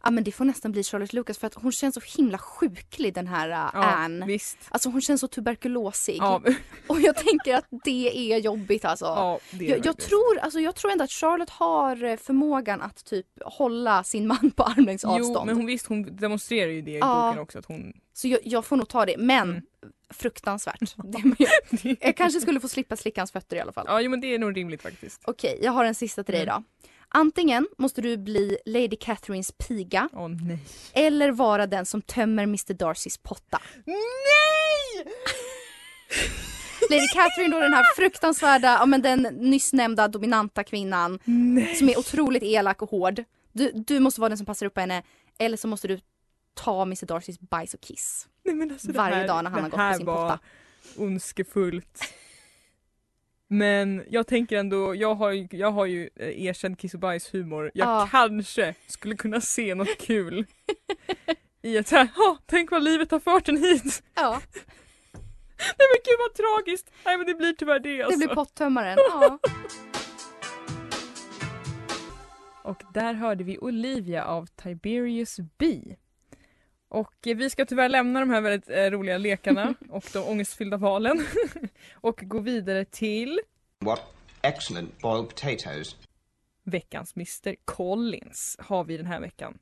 Ja 0.05 0.11
men 0.11 0.25
det 0.25 0.33
får 0.33 0.45
nästan 0.45 0.73
bli 0.73 0.83
Charlotte 0.85 1.13
Lucas 1.13 1.39
för 1.39 1.47
att 1.47 1.55
hon 1.55 1.73
känns 1.73 1.95
så 1.95 2.01
himla 2.17 2.39
sjuklig 2.39 3.15
den 3.15 3.27
här 3.27 3.49
uh, 3.51 3.77
Anne. 3.77 4.27
visst. 4.27 4.59
Alltså 4.69 4.89
hon 4.89 5.01
känns 5.01 5.21
så 5.21 5.29
tuberkulosig. 5.29 6.17
Ja, 6.19 6.43
Och 6.87 7.01
jag 7.01 7.17
tänker 7.17 7.55
att 7.55 7.65
det 7.85 8.33
är 8.33 8.39
jobbigt 8.39 8.85
alltså. 8.85 9.05
ja, 9.05 9.39
det 9.51 9.65
är 9.67 9.71
Jag, 9.71 9.87
jag, 9.87 9.99
tror, 9.99 10.39
alltså, 10.39 10.61
jag 10.61 10.75
tror 10.75 10.91
ändå 10.93 11.05
att 11.05 11.11
Charlotte 11.13 11.51
har 11.51 12.05
eh, 12.05 12.17
förmågan 12.17 12.83
att 12.83 13.05
typ 13.05 13.27
hålla 13.45 14.05
sin 14.05 14.27
man 14.27 14.51
på 14.57 14.63
armlängds 14.63 15.05
Jo, 15.05 15.11
avstånd. 15.11 15.47
men 15.47 15.57
hon, 15.57 15.67
visst, 15.67 15.87
hon 15.87 16.17
demonstrerar 16.17 16.71
ju 16.71 16.83
det 16.83 16.91
i 16.91 16.99
Ja. 16.99 17.27
boken 17.29 17.43
också. 17.43 17.59
Att 17.59 17.67
hon, 17.67 17.93
Så 18.13 18.29
jag, 18.29 18.41
jag 18.45 18.65
får 18.65 18.77
nog 18.77 18.89
ta 18.89 19.07
det. 19.07 19.17
Men 19.19 19.51
Mm. 19.51 19.63
fruktansvärt. 20.15 20.95
Jag, 22.01 22.17
kanske 22.17 22.41
skulle 22.41 22.61
få 22.61 22.69
slippa 22.69 22.97
slicka 22.97 23.21
hans 23.21 23.33
fötter 23.33 23.57
i 23.57 23.61
alla 23.61 23.73
fall. 23.73 23.85
ja, 23.89 24.01
jo, 24.01 24.11
men 24.11 24.21
det 24.21 24.35
är 24.35 24.39
nog 24.39 24.57
rimligt 24.57 24.83
faktiskt. 24.83 25.21
Okej, 25.25 25.59
jag 25.63 25.73
har 25.73 25.85
en 25.85 25.95
sista 25.95 26.25
till 26.25 26.35
dig 26.35 26.43
Mm. 26.43 26.55
då. 26.55 26.89
Antingen 27.17 27.67
måste 27.79 28.01
du 28.01 28.17
bli 28.17 28.59
Lady 28.67 28.97
Catherines 29.01 29.53
piga 29.53 30.09
nej. 30.47 30.59
eller 30.93 31.31
vara 31.31 31.67
den 31.67 31.87
som 31.87 32.03
tömmer 32.03 32.43
Mr 32.43 32.73
Darcys 32.75 33.19
potta. 33.19 33.61
Nej! 33.87 35.15
Lady 36.91 37.09
Catherine 37.15 37.55
då 37.57 37.61
den 37.61 37.73
här 37.73 37.85
fruktansvärda, 37.97 38.69
ja 38.81 38.87
men 38.87 39.03
den 39.03 39.23
nyss 39.23 39.73
nämnda 39.73 40.09
dominanta 40.09 40.65
kvinnan 40.65 41.19
Nej. 41.25 41.75
som 41.75 41.89
är 41.89 41.99
otroligt 41.99 42.43
elak 42.43 42.83
och 42.83 42.91
hård. 42.91 43.25
Du, 43.53 43.71
du 43.75 44.01
måste 44.01 44.21
vara 44.21 44.29
den 44.29 44.39
som 44.39 44.47
passar 44.47 44.67
upp 44.67 44.75
på 44.75 44.81
henne 44.81 45.03
eller 45.39 45.57
så 45.57 45.69
måste 45.69 45.89
du 45.89 46.01
ta 46.55 46.83
Mr 46.83 47.07
Darcys 47.07 47.41
bajs 47.41 47.75
och 47.75 47.81
kiss. 47.81 48.29
nej 48.45 48.71
alltså, 48.73 48.87
det 48.87 48.99
varje 48.99 49.17
här, 49.17 49.29
dag 49.29 49.45
när 49.45 49.51
han 49.51 49.63
har 49.63 49.69
det 49.69 49.71
gått 49.71 49.77
på 49.77 49.83
här 49.83 49.95
sin 49.95 50.07
var 50.07 50.29
potta. 50.31 50.39
ondskefullt. 50.97 52.01
Men 53.59 54.05
jag 54.11 54.27
tänker 54.27 54.59
ändå, 54.59 54.95
jag 54.95 55.15
har 55.15 55.55
jag 55.55 55.71
har 55.71 55.87
ju 55.87 56.11
eh, 56.17 56.45
erkänd 56.45 56.79
kiss 56.79 56.95
och 56.95 57.01
bajshumor. 57.01 57.71
Jag 57.75 57.89
Ja. 57.89 58.09
kanske 58.11 58.75
skulle 58.87 59.17
kunna 59.17 59.41
se 59.41 59.75
något 59.75 59.99
kul 60.01 60.47
i 61.63 61.79
att 61.79 61.89
såhär, 61.89 62.09
"Ha, 62.17 62.39
tänk 62.47 62.71
vad 62.71 62.83
livet 62.83 63.11
har 63.11 63.21
fört 63.21 63.49
en 63.49 63.57
hit. 63.57 64.03
Ja, 64.15 64.41
Nej 65.59 65.89
men 65.91 65.99
gud 66.05 66.17
vad 66.19 66.35
tragiskt. 66.35 66.91
Nej 67.05 67.17
men 67.19 67.27
det 67.27 67.35
blir 67.35 67.53
tyvärr 67.53 67.79
det 67.81 68.03
alltså. 68.03 68.21
det 68.21 68.27
blir 68.27 68.35
pottömmaren. 68.35 68.99
Ja. 69.11 69.39
Och 72.63 72.83
där 72.95 73.15
hörde 73.15 73.45
vi 73.45 73.59
Olivia 73.59 74.25
av 74.25 74.47
Tiberius 74.47 75.37
B. 75.59 75.81
Och 76.95 77.15
vi 77.23 77.51
ska 77.51 77.65
tyvärr 77.65 77.89
lämna 77.89 78.21
de 78.21 78.31
här 78.31 78.41
väldigt 78.41 78.71
eh, 78.71 78.77
roliga 78.91 79.19
lekarna 79.19 79.75
och 79.91 80.05
de 80.13 80.19
ångestfyllda 80.19 80.77
valen 80.77 81.27
och 81.95 82.21
gå 82.25 82.39
vidare 82.39 82.85
till 82.85 83.41
What 83.81 84.01
excellent 84.43 85.01
boiled 85.01 85.29
potatoes. 85.29 85.97
veckans 86.65 87.17
Mr 87.17 87.55
Collins 87.65 88.57
har 88.59 88.85
vi 88.85 88.97
den 88.97 89.07
här 89.07 89.21
veckan. 89.21 89.59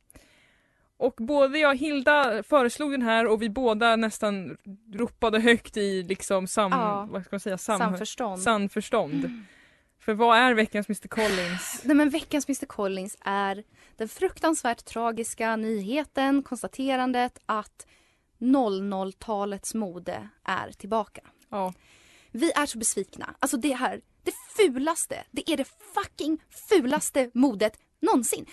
Och 0.97 1.15
både 1.19 1.59
jag 1.59 1.71
och 1.71 1.77
Hilda 1.77 2.43
föreslog 2.43 2.91
den 2.91 3.03
här 3.03 3.27
och 3.27 3.43
vi 3.43 3.49
båda 3.51 3.97
nästan 3.97 4.57
ropade 4.95 5.41
högt 5.41 5.77
i 5.77 6.03
liksom 6.03 6.47
sam, 6.47 6.71
Ja. 6.73 7.09
vad 7.11 7.23
ska 7.25 7.29
man 7.35 7.41
säga, 7.41 7.59
sam, 7.59 7.79
Samförstånd. 7.79 8.43
samförstånd. 8.43 9.45
För 10.05 10.15
vad 10.15 10.39
är 10.39 10.55
veckans 10.55 10.89
Mr 10.89 11.09
Collins? 11.09 11.81
Nej 11.85 11.97
men 11.97 12.11
veckans 12.11 12.49
Mr 12.49 12.67
Collins 12.67 13.17
är 13.21 13.65
den 13.97 14.09
fruktansvärt 14.09 14.85
tragiska 14.85 15.57
nyheten, 15.57 16.43
konstaterandet 16.43 17.39
att 17.47 17.87
00-talets 18.39 19.75
mode 19.75 20.29
är 20.45 20.73
tillbaka. 20.73 21.21
Ja. 21.49 21.75
Vi 22.31 22.53
är 22.53 22.67
så 22.67 22.79
besvikna. 22.79 23.35
Alltså 23.39 23.57
det 23.57 23.73
här, 23.73 24.01
det 24.23 24.33
fulaste, 24.57 25.25
det 25.31 25.51
är 25.51 25.57
det 25.57 25.69
fucking 25.95 26.43
fulaste 26.69 27.31
modet 27.35 27.79
någonsin. 28.01 28.47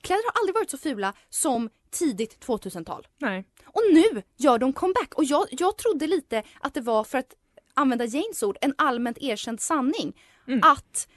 Kläder 0.00 0.32
har 0.32 0.40
aldrig 0.40 0.54
varit 0.54 0.70
så 0.70 0.78
fula 0.78 1.12
som 1.30 1.70
tidigt 1.90 2.46
2000-tal. 2.46 3.06
Nej. 3.18 3.44
Och 3.66 3.82
nu 3.92 4.22
gör 4.36 4.58
de 4.58 4.72
comeback 4.72 5.14
och 5.14 5.24
jag, 5.24 5.46
jag 5.50 5.78
trodde 5.78 6.06
lite 6.06 6.42
att 6.60 6.74
det 6.74 6.80
var 6.80 7.04
för 7.04 7.18
att 7.18 7.34
använda 7.74 8.04
Janes 8.04 8.42
ord, 8.42 8.56
en 8.60 8.74
allmänt 8.78 9.18
erkänd 9.18 9.60
sanning. 9.60 10.16
Mm. 10.48 10.60
Att 10.62 11.08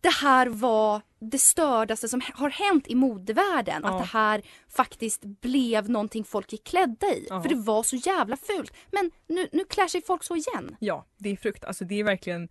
det 0.00 0.12
här 0.12 0.46
var 0.46 1.02
det 1.20 1.38
stördaste 1.38 2.08
som 2.08 2.20
har 2.34 2.50
hänt 2.50 2.88
i 2.88 2.94
modevärlden. 2.94 3.80
Ja. 3.84 3.88
Att 3.88 3.98
det 4.02 4.18
här 4.18 4.42
faktiskt 4.68 5.24
blev 5.24 5.90
någonting 5.90 6.24
folk 6.24 6.52
gick 6.52 6.64
klädda 6.64 7.06
i. 7.06 7.26
Ja. 7.30 7.42
För 7.42 7.48
det 7.48 7.54
var 7.54 7.82
så 7.82 7.96
jävla 7.96 8.36
fult. 8.36 8.72
Men 8.90 9.10
nu, 9.26 9.48
nu 9.52 9.64
klär 9.64 9.88
sig 9.88 10.02
folk 10.02 10.24
så 10.24 10.36
igen. 10.36 10.76
Ja, 10.78 11.06
det 11.16 11.30
är 11.30 11.36
frukt. 11.36 11.64
Alltså 11.64 11.84
det 11.84 12.00
är 12.00 12.04
verkligen 12.04 12.48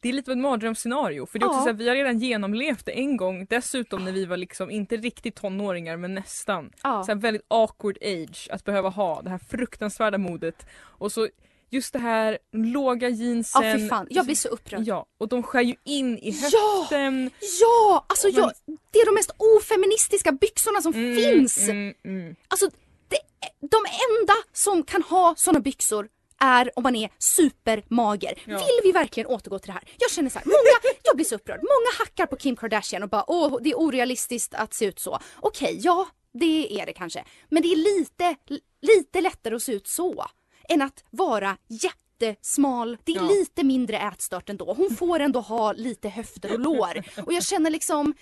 det 0.00 0.08
är 0.08 0.12
lite 0.12 0.30
av 0.30 0.36
ett 0.36 0.42
mardrömsscenario 0.42 1.26
för 1.26 1.38
det 1.38 1.44
är 1.44 1.46
också 1.46 1.58
Ja. 1.58 1.62
så 1.62 1.68
här, 1.68 1.76
vi 1.76 1.88
har 1.88 1.96
redan 1.96 2.18
genomlevt 2.18 2.86
det 2.86 2.92
en 2.92 3.16
gång 3.16 3.46
dessutom 3.50 4.04
när 4.04 4.12
vi 4.12 4.24
var 4.24 4.36
liksom 4.36 4.70
inte 4.70 4.96
riktigt 4.96 5.34
tonåringar 5.34 5.96
men 5.96 6.14
nästan. 6.14 6.72
Ja. 6.82 7.02
Så 7.02 7.12
här 7.12 7.18
väldigt 7.18 7.44
awkward 7.48 7.98
age 8.02 8.48
att 8.50 8.64
behöva 8.64 8.88
ha 8.88 9.22
det 9.22 9.30
här 9.30 9.38
fruktansvärda 9.38 10.18
modet 10.18 10.66
och 10.80 11.12
så 11.12 11.28
just 11.70 11.92
det 11.92 11.98
här 11.98 12.38
låga 12.52 13.08
Ja 13.08 13.14
jeansen. 13.16 13.78
fy 13.80 13.88
fan, 13.88 14.06
jag 14.10 14.24
blir 14.24 14.36
så 14.36 14.48
upprörd. 14.48 14.82
Ja, 14.86 15.06
och 15.18 15.28
de 15.28 15.42
skär 15.42 15.60
ju 15.62 15.74
in 15.84 16.18
i 16.18 16.30
Ja! 16.52 16.78
höften. 16.80 17.30
Ja! 17.60 18.04
Alltså 18.08 18.26
Men- 18.26 18.36
jag, 18.36 18.52
det 18.90 18.98
är 18.98 19.06
de 19.06 19.14
mest 19.14 19.30
ofeministiska 19.58 20.32
byxorna 20.32 20.82
som 20.82 20.92
Mm, 20.94 21.16
finns. 21.16 21.58
Mm, 21.68 21.94
mm. 22.04 22.36
Alltså 22.48 22.70
det, 23.08 23.18
de 23.60 23.76
enda 24.20 24.34
som 24.52 24.82
kan 24.82 25.02
ha 25.02 25.34
såna 25.36 25.60
byxor 25.60 26.08
är 26.40 26.70
om 26.76 26.82
man 26.82 26.96
är 26.96 27.10
supermager. 27.18 28.42
Ja. 28.44 28.56
Vill 28.58 28.80
vi 28.84 28.92
verkligen 28.92 29.26
återgå 29.26 29.58
till 29.58 29.66
det 29.66 29.72
här? 29.72 29.82
Jag 29.98 30.10
känner 30.10 30.30
så 30.30 30.38
här, 30.38 30.46
många, 30.46 30.92
jag 31.02 31.16
blir 31.16 31.26
så 31.26 31.34
upprörd. 31.34 31.60
Många 31.62 31.98
hackar 31.98 32.26
på 32.26 32.36
Kim 32.36 32.56
Kardashian 32.56 33.02
och 33.02 33.08
bara 33.08 33.24
åh 33.30 33.58
det 33.62 33.70
är 33.70 33.78
orealistiskt 33.78 34.54
att 34.54 34.74
se 34.74 34.84
ut 34.84 34.98
så. 34.98 35.18
Okej, 35.40 35.78
ja 35.82 36.08
det 36.32 36.80
är 36.80 36.86
det 36.86 36.92
kanske. 36.92 37.24
Men 37.48 37.62
det 37.62 37.68
är 37.72 37.76
lite, 37.76 38.36
lite 38.82 39.20
lättare 39.20 39.54
att 39.54 39.62
se 39.62 39.72
ut 39.72 39.86
så 39.88 40.26
än 40.68 40.82
att 40.82 41.04
vara 41.10 41.56
jättesmal. 41.68 42.98
Det 43.04 43.12
är 43.12 43.16
Ja. 43.16 43.22
lite 43.28 43.64
mindre 43.64 43.98
ätstört 43.98 44.48
ändå. 44.48 44.74
Hon 44.74 44.96
får 44.96 45.20
ändå 45.20 45.40
ha 45.40 45.72
lite 45.72 46.08
höfter 46.08 46.52
och 46.52 46.58
lår. 46.60 47.02
Och 47.26 47.32
jag 47.32 47.42
känner 47.44 47.70
liksom, 47.70 48.14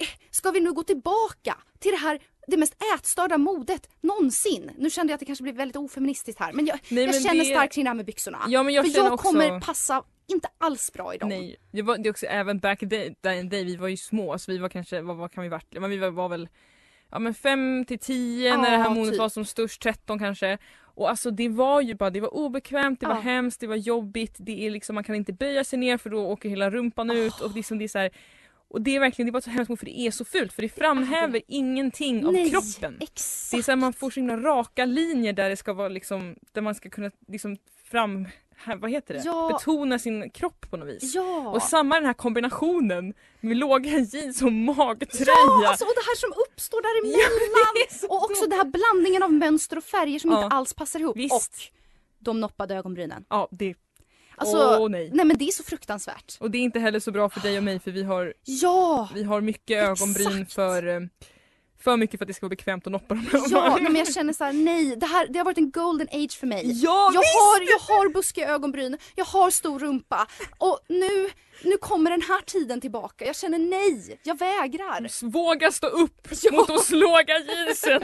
eh, 0.00 0.06
ska 0.30 0.50
vi 0.50 0.60
nu 0.60 0.72
gå 0.72 0.82
tillbaka 0.82 1.56
till 1.78 1.90
det 1.90 1.96
här 1.98 2.18
det 2.46 2.56
mest 2.56 2.74
ätstörda 2.96 3.38
modet 3.38 3.88
någonsin. 4.00 4.70
Nu 4.78 4.90
kände 4.90 5.10
jag 5.10 5.14
att 5.14 5.20
det 5.20 5.26
kanske 5.26 5.42
blev 5.42 5.54
väldigt 5.56 5.76
ofeministiskt 5.76 6.40
här 6.40 6.52
men 6.52 6.66
jag, 6.66 6.78
Nej, 6.88 7.04
jag 7.04 7.10
men 7.14 7.22
känner 7.22 7.38
det- 7.44 7.50
starkt 7.50 7.74
kring 7.74 7.84
det 7.84 7.90
här 7.90 7.94
med 7.94 8.06
byxorna. 8.06 8.38
Ja, 8.48 8.62
men 8.62 8.74
jag 8.74 8.92
För 8.92 8.98
jag 9.04 9.18
kommer 9.18 9.56
också- 9.56 9.66
passa 9.66 10.02
inte 10.26 10.48
alls 10.58 10.92
bra 10.92 11.14
i 11.14 11.18
dem. 11.18 11.28
Nej, 11.28 11.56
det, 11.72 11.82
var, 11.82 11.98
det 11.98 12.08
är 12.08 12.10
också 12.10 12.26
även 12.26 12.58
back 12.58 12.80
day, 12.80 13.14
day, 13.22 13.64
vi 13.64 13.76
var 13.76 13.88
ju 13.88 13.96
små 13.96 14.38
så 14.38 14.52
vi 14.52 14.58
var 14.58 14.68
kanske, 14.68 15.00
vad, 15.00 15.16
vad 15.16 15.32
kan 15.32 15.42
vi 15.42 15.48
varit? 15.48 15.72
Men 15.80 15.90
vi 15.90 15.96
var, 15.96 16.10
var 16.10 16.28
väl 16.28 16.48
ja 17.10 17.18
men 17.18 17.34
5 17.34 17.84
till 17.84 17.98
10 17.98 18.56
när 18.56 18.70
det 18.70 18.76
här 18.76 18.84
Ja, 18.84 18.90
modet 18.94 19.12
typ. 19.12 19.18
var 19.18 19.28
som 19.28 19.44
störst, 19.44 19.82
13 19.82 20.18
kanske. 20.18 20.58
Och 20.94 21.10
alltså 21.10 21.30
det 21.30 21.48
var 21.48 21.80
ju 21.80 21.94
bara, 21.94 22.10
det 22.10 22.20
var 22.20 22.34
obekvämt, 22.34 23.00
det 23.00 23.06
var 23.06 23.14
Ja. 23.14 23.20
hemskt, 23.20 23.60
det 23.60 23.66
var 23.66 23.76
jobbigt, 23.76 24.34
det 24.38 24.66
är 24.66 24.70
liksom, 24.70 24.94
man 24.94 25.04
kan 25.04 25.14
inte 25.14 25.32
böja 25.32 25.64
sig 25.64 25.78
ner 25.78 25.98
för 25.98 26.10
då 26.10 26.26
åker 26.26 26.48
hela 26.48 26.70
rumpan 26.70 27.10
ut 27.10 27.40
och 27.40 27.54
liksom 27.54 27.78
det 27.78 27.84
är 27.84 27.88
så 27.88 27.98
här, 27.98 28.10
och 28.68 28.82
det 28.82 28.96
är 28.96 29.00
verkligen, 29.00 29.26
det 29.26 29.32
var 29.32 29.40
så 29.40 29.50
hemskt 29.50 29.78
för 29.78 29.86
det 29.86 29.98
är 29.98 30.10
så 30.10 30.24
fult 30.24 30.52
för 30.52 30.62
det 30.62 30.68
framhäver 30.68 31.42
ingenting 31.48 32.26
av 32.26 32.32
Nej, 32.32 32.50
kroppen. 32.50 32.96
Exakt. 33.00 33.50
Det 33.50 33.56
är 33.56 33.62
så 33.62 33.70
här, 33.70 33.76
man 33.76 33.92
får 33.92 34.10
så 34.10 34.20
himla 34.20 34.36
raka 34.36 34.84
linjer 34.84 35.32
där 35.32 35.48
det 35.50 35.56
ska 35.56 35.72
vara 35.72 35.88
liksom, 35.88 36.36
där 36.52 36.62
man 36.62 36.74
ska 36.74 36.90
kunna 36.90 37.10
liksom 37.28 37.56
fram, 37.84 38.28
här, 38.56 38.76
vad 38.76 38.90
heter 38.90 39.14
det? 39.14 39.22
Ja. 39.24 39.50
Betona 39.52 39.98
sin 39.98 40.30
kropp 40.30 40.70
på 40.70 40.76
något 40.76 40.88
vis. 40.88 41.14
Ja. 41.14 41.48
Och 41.48 41.62
samma 41.62 41.94
den 41.94 42.06
här 42.06 42.12
kombinationen 42.12 43.14
med 43.40 43.56
låga 43.56 43.90
jeans 43.98 44.42
och 44.42 44.52
magtröja. 44.52 45.26
Ja, 45.62 45.68
alltså, 45.68 45.84
och 45.84 45.92
det 45.94 46.02
här 46.06 46.16
som 46.16 46.32
uppstår 46.46 46.80
Ja, 46.84 46.88
däremellan. 46.88 47.88
så 47.90 48.06
och 48.08 48.24
också 48.24 48.42
den 48.46 48.58
här 48.58 48.64
blandningen 48.64 49.22
av 49.22 49.32
mönster 49.32 49.76
och 49.76 49.84
färger 49.84 50.18
som 50.18 50.30
Ja. 50.30 50.44
inte 50.44 50.56
alls 50.56 50.74
passar 50.74 51.00
ihop. 51.00 51.16
Visst. 51.16 51.34
Och 51.34 51.44
de 52.18 52.40
noppade 52.40 52.74
ögonbrynen. 52.74 53.24
Ja, 53.30 53.48
det, 53.50 53.74
Alltså, 54.36 54.76
Åh, 54.80 54.88
nej. 54.88 55.10
nej 55.14 55.26
men 55.26 55.36
det 55.38 55.44
är 55.44 55.50
så 55.52 55.62
fruktansvärt. 55.62 56.36
och 56.40 56.50
det 56.50 56.58
är 56.58 56.62
inte 56.62 56.78
heller 56.80 57.00
så 57.00 57.10
bra 57.10 57.28
för 57.28 57.40
dig 57.40 57.58
och 57.58 57.64
mig 57.64 57.78
för 57.80 57.90
vi 57.90 58.02
har, 58.02 58.34
Ja! 58.44 59.08
vi 59.14 59.22
har 59.22 59.40
mycket 59.40 59.82
ögonbryn 59.82 60.26
Exakt. 60.42 60.52
för 60.52 60.86
eh, 60.86 61.00
för 61.84 61.96
mycket 61.96 62.18
för 62.18 62.24
att 62.24 62.28
det 62.28 62.34
ska 62.34 62.46
vara 62.46 62.56
bekvämt 62.56 62.86
att 62.86 62.92
noppa 62.92 63.14
dem. 63.14 63.26
Ja, 63.50 63.78
men 63.80 63.96
jag 63.96 64.12
känner 64.12 64.32
så 64.32 64.44
här, 64.44 64.52
nej, 64.52 64.96
det, 64.96 65.06
här, 65.06 65.26
det 65.30 65.38
har 65.38 65.44
varit 65.44 65.58
en 65.58 65.70
golden 65.70 66.08
age 66.12 66.38
för 66.40 66.46
mig. 66.46 66.62
Ja, 66.82 67.10
jag, 67.14 67.20
visst! 67.20 67.34
har, 67.34 67.60
jag 67.70 67.78
har 67.94 68.08
buskiga 68.08 68.48
ögonbryn, 68.48 68.98
jag 69.14 69.24
har 69.24 69.50
stor 69.50 69.78
rumpa 69.78 70.26
och 70.58 70.78
nu, 70.88 71.30
nu 71.64 71.76
kommer 71.76 72.10
den 72.10 72.22
här 72.22 72.40
tiden 72.40 72.80
tillbaka. 72.80 73.24
Jag 73.26 73.36
känner 73.36 73.58
nej, 73.58 74.18
jag 74.22 74.38
vägrar. 74.38 75.26
Våga 75.30 75.72
stå 75.72 75.86
upp 75.86 76.28
Ja. 76.42 76.52
mot 76.52 76.88
de 76.90 76.96
låga 76.96 77.38
jeansen. 77.38 78.02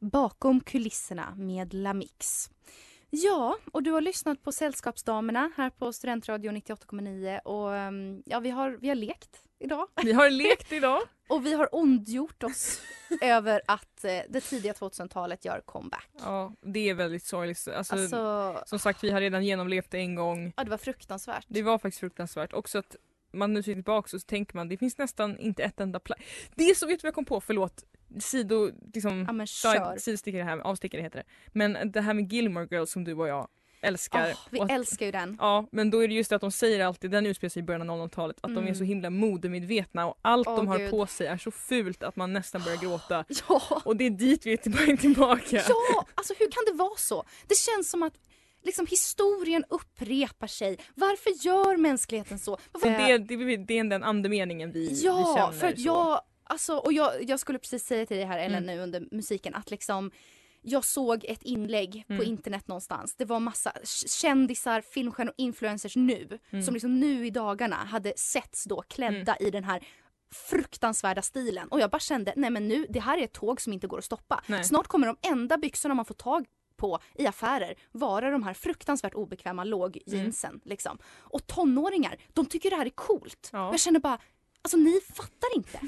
Bakom 0.00 0.60
kulisserna 0.60 1.34
med 1.36 1.74
Lamix. 1.74 2.50
Ja, 3.24 3.56
och 3.72 3.82
du 3.82 3.90
har 3.90 4.00
lyssnat 4.00 4.42
på 4.42 4.52
Sällskapsdamerna 4.52 5.50
här 5.56 5.70
på 5.70 5.92
Studentradion 5.92 6.56
98,9 6.56 7.40
och 7.40 7.76
ehm, 7.76 8.22
ja, 8.26 8.40
vi 8.40 8.50
har, 8.50 8.70
vi 8.70 8.88
har 8.88 8.94
lekt 8.94 9.42
idag. 9.58 9.88
Vi 10.02 10.12
har 10.12 10.30
lekt 10.30 10.72
idag. 10.72 11.00
Och 11.28 11.46
vi 11.46 11.54
har 11.54 11.74
ondgjort 11.74 12.42
oss 12.42 12.80
över 13.20 13.60
att 13.66 14.04
eh, 14.04 14.18
det 14.28 14.40
tidiga 14.40 14.72
2000-talet 14.72 15.44
gör 15.44 15.60
comeback. 15.64 16.08
Ja, 16.18 16.52
det 16.60 16.88
är 16.88 16.94
väldigt 16.94 17.24
sorgligt. 17.24 17.68
Alltså, 17.68 17.94
Alltså, 17.94 18.62
Som 18.66 18.78
sagt, 18.78 19.04
vi 19.04 19.10
har 19.10 19.20
redan 19.20 19.44
genomlevt 19.44 19.90
det 19.90 19.98
en 19.98 20.14
gång. 20.14 20.52
ja, 20.56 20.64
det 20.64 20.70
var 20.70 20.78
fruktansvärt. 20.78 21.44
Det 21.48 21.62
var 21.62 21.78
faktiskt 21.78 22.00
fruktansvärt. 22.00 22.52
Också 22.52 22.78
att 22.78 22.96
man 23.32 23.52
nu 23.52 23.62
ser 23.62 23.74
tillbaka 23.74 24.08
så 24.08 24.18
tänker 24.20 24.56
man 24.56 24.68
det 24.68 24.76
finns 24.76 24.98
nästan 24.98 25.38
inte 25.38 25.62
ett 25.62 25.80
enda 25.80 26.00
plagg. 26.00 26.22
Det 26.54 26.70
är 26.70 26.74
så, 26.74 26.86
vet 26.86 27.00
du 27.00 27.04
vad 27.04 27.08
jag 27.08 27.14
kom 27.14 27.24
på? 27.24 27.40
Förlåt. 27.40 27.84
Sido, 28.20 28.70
liksom, 28.94 29.24
Ja 29.26 29.32
men 29.32 29.46
kör. 29.46 29.96
sidostickare 29.98 30.42
här, 30.42 30.58
avstickare 30.58 31.02
heter 31.02 31.18
det. 31.18 31.24
Men 31.52 31.92
det 31.92 32.00
här 32.00 32.14
med 32.14 32.32
Gilmore 32.32 32.68
Girls 32.70 32.90
som 32.90 33.04
du 33.04 33.14
och 33.14 33.28
jag 33.28 33.48
älskar. 33.82 34.30
Åh, 34.32 34.38
vi 34.50 34.60
att- 34.60 34.70
älskar 34.70 35.06
ju 35.06 35.12
den. 35.12 35.36
Ja, 35.40 35.66
men 35.72 35.90
då 35.90 36.04
är 36.04 36.08
det 36.08 36.14
just 36.14 36.30
det 36.30 36.36
att 36.36 36.40
de 36.42 36.50
säger 36.50 36.84
alltid, 36.84 37.10
den 37.10 37.26
utspelar 37.26 37.48
sig 37.48 37.60
i 37.60 37.62
början 37.62 37.90
av 37.90 37.98
00-talet, 38.08 38.36
att 38.40 38.54
de 38.54 38.56
är 38.56 38.62
Mm. 38.62 38.74
så 38.74 38.84
himla 38.84 39.10
modemedvetna 39.10 40.06
och 40.06 40.18
allt 40.22 40.48
Åh, 40.48 40.56
de 40.56 40.68
har 40.68 40.78
Gud. 40.78 40.90
på 40.90 41.06
sig 41.06 41.26
är 41.26 41.36
så 41.38 41.50
fult 41.50 42.02
att 42.02 42.16
man 42.16 42.32
nästan 42.32 42.62
börjar 42.62 42.78
gråta. 42.78 43.24
Ja, 43.48 43.82
Och 43.84 43.96
det 43.96 44.04
är 44.06 44.10
dit 44.10 44.46
vi 44.46 44.52
är 44.52 44.56
tillbaka. 44.56 44.96
tillbaka. 45.00 45.56
ja, 45.68 46.06
alltså 46.14 46.34
hur 46.38 46.46
kan 46.50 46.62
det 46.66 46.72
vara 46.82 46.96
så? 46.96 47.24
Det 47.46 47.56
känns 47.58 47.90
som 47.90 48.02
att 48.02 48.14
liksom 48.62 48.86
historien 48.86 49.64
upprepar 49.68 50.46
sig. 50.46 50.78
Varför 50.94 51.46
gör 51.46 51.76
mänskligheten 51.76 52.38
så? 52.38 52.58
Varför... 52.72 52.88
Det, 52.88 53.18
det, 53.18 53.56
det 53.56 53.78
är 53.78 53.84
den 53.84 54.04
andemeningen 54.04 54.72
vi, 54.72 54.88
vi 54.88 55.04
Ja, 55.04 55.34
känner. 55.36 55.52
för 55.60 55.66
att 55.66 55.80
så. 55.80 56.20
Alltså, 56.46 56.76
och 56.76 56.92
jag, 56.92 57.22
jag 57.30 57.40
skulle 57.40 57.58
precis 57.58 57.84
säga 57.86 58.06
till 58.06 58.16
dig 58.16 58.26
här 58.26 58.38
Ellen 58.38 58.62
Mm. 58.64 58.76
nu 58.76 58.82
under 58.82 59.08
musiken 59.10 59.54
att 59.54 59.70
liksom 59.70 60.10
jag 60.68 60.84
såg 60.84 61.24
ett 61.24 61.42
inlägg 61.42 62.04
på 62.06 62.12
Mm. 62.12 62.26
internet 62.26 62.68
någonstans. 62.68 63.14
Det 63.16 63.24
var 63.24 63.40
massa 63.40 63.72
kändisar, 64.20 64.80
filmstjärnor 64.80 65.30
och 65.30 65.34
influencers 65.38 65.96
nu 65.96 66.38
Mm. 66.50 66.62
som 66.64 66.74
liksom 66.74 67.00
nu 67.00 67.26
i 67.26 67.30
dagarna 67.30 67.76
hade 67.76 68.12
setts 68.16 68.64
då 68.64 68.82
klädda 68.82 69.36
i 69.36 69.50
den 69.50 69.64
här 69.64 69.82
fruktansvärda 70.34 71.22
stilen 71.22 71.68
och 71.68 71.80
jag 71.80 71.90
bara 71.90 71.98
kände 71.98 72.32
nej 72.36 72.50
men 72.50 72.68
nu 72.68 72.86
det 72.88 73.00
här 73.00 73.18
är 73.18 73.22
ett 73.24 73.32
tåg 73.32 73.60
som 73.60 73.72
inte 73.72 73.86
går 73.86 73.98
att 73.98 74.04
stoppa. 74.04 74.42
Nej. 74.46 74.64
Snart 74.64 74.86
kommer 74.86 75.06
de 75.06 75.16
enda 75.22 75.58
byxorna 75.58 75.94
man 75.94 76.04
får 76.04 76.14
tag 76.14 76.46
på 76.76 76.98
i 77.14 77.26
affärer 77.26 77.74
vara 77.92 78.30
de 78.30 78.42
här 78.42 78.54
fruktansvärt 78.54 79.14
obekväma 79.14 79.64
lågjeansen. 79.64 80.60
Liksom. 80.64 80.98
Och 81.18 81.46
tonåringar, 81.46 82.16
de 82.32 82.46
tycker 82.46 82.70
det 82.70 82.76
här 82.76 82.86
är 82.86 82.90
coolt. 82.90 83.50
Ja. 83.52 83.70
Jag 83.70 83.80
känner 83.80 84.00
bara, 84.00 84.18
alltså 84.66 84.76
ni 84.76 85.00
fattar 85.16 85.56
inte. 85.56 85.78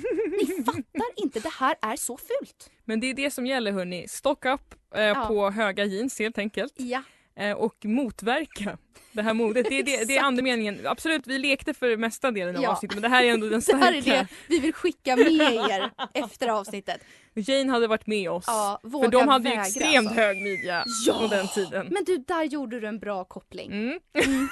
Ni 0.41 0.65
fattar 0.65 0.83
inte, 1.17 1.41
det 1.41 1.53
här 1.59 1.75
är 1.83 1.97
så 1.97 2.17
fult. 2.17 2.71
Men 2.85 3.01
det 3.01 3.11
är 3.11 3.15
det 3.15 3.31
som 3.31 3.47
gäller 3.47 3.73
hörni. 3.73 4.09
Stock 4.09 4.45
up 4.45 4.75
eh, 4.95 5.03
Ja. 5.03 5.25
på 5.29 5.51
höga 5.51 5.85
jeans 5.85 6.19
helt 6.19 6.39
enkelt. 6.39 6.73
Ja. 6.77 7.03
Eh, 7.37 7.53
och 7.53 7.85
motverka 7.85 8.79
det 9.13 9.23
här 9.23 9.35
modet. 9.35 9.67
Det 9.69 9.79
är, 9.79 9.83
det, 9.83 10.05
det 10.05 10.17
är 10.17 10.23
andemeningen. 10.25 10.87
Absolut, 10.87 11.27
vi 11.27 11.39
lekte 11.39 11.75
för 11.75 11.97
mesta 11.97 12.31
delen 12.31 12.57
av 12.57 12.63
Ja. 12.63 12.71
avsnittet 12.71 12.95
men 12.97 13.03
det 13.03 13.09
här 13.09 13.25
är 13.25 13.31
ändå 13.33 13.49
den 13.49 13.61
Det 13.67 13.77
här 13.77 13.93
är 13.93 14.03
starka. 14.03 14.19
det 14.23 14.27
vi 14.49 14.59
vill 14.59 14.73
skicka 14.75 15.17
med 15.17 15.33
er 15.43 15.91
efter 16.15 16.49
avsnittet. 16.49 17.01
Jane 17.35 17.71
hade 17.73 17.87
varit 17.87 18.07
med 18.07 18.31
oss. 18.31 18.45
Ja, 18.47 18.81
för 18.83 19.09
de 19.11 19.29
hade 19.29 19.45
ju 19.49 19.51
vägra, 19.51 19.67
extremt 19.67 19.97
alltså. 20.07 20.15
hög 20.15 20.43
midja 20.43 20.85
Ja. 21.07 21.19
på 21.19 21.27
den 21.27 21.49
tiden. 21.49 21.87
Men 21.91 22.05
du, 22.05 22.17
där 22.19 22.45
gjorde 22.45 22.81
du 22.81 22.87
en 22.89 22.99
bra 22.99 23.25
koppling. 23.25 23.73
Mm. 23.73 23.99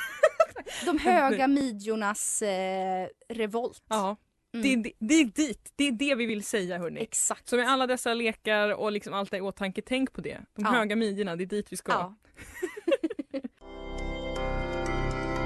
De 0.85 0.99
höga 0.99 1.47
midjornas 1.49 2.43
eh, 2.43 3.09
revolt. 3.29 3.83
Ja. 3.89 4.17
Det, 4.63 4.73
är, 4.73 4.93
det 4.99 5.15
är 5.15 5.25
dit, 5.25 5.73
det 5.77 5.89
är 5.89 5.93
det 5.93 6.15
vi 6.15 6.27
vill 6.27 6.45
säga 6.45 6.79
hörni. 6.79 7.01
Exakt. 7.01 7.49
Så 7.49 7.57
med 7.57 7.69
alla 7.69 7.87
dessa 7.87 8.15
lekar 8.15 8.75
och 8.75 8.93
liksom 8.93 9.15
allt 9.15 9.31
det 9.31 9.37
i 9.37 9.41
åtanke, 9.41 9.83
tänk 9.83 10.13
på 10.13 10.21
det. 10.21 10.39
De 10.57 10.65
Ja. 10.65 10.71
höga 10.71 10.97
midjorna, 10.97 11.37
det 11.37 11.45
är 11.45 11.47
dit 11.47 11.73
vi 11.73 11.77
ska. 11.77 11.93
Ja. 11.93 12.15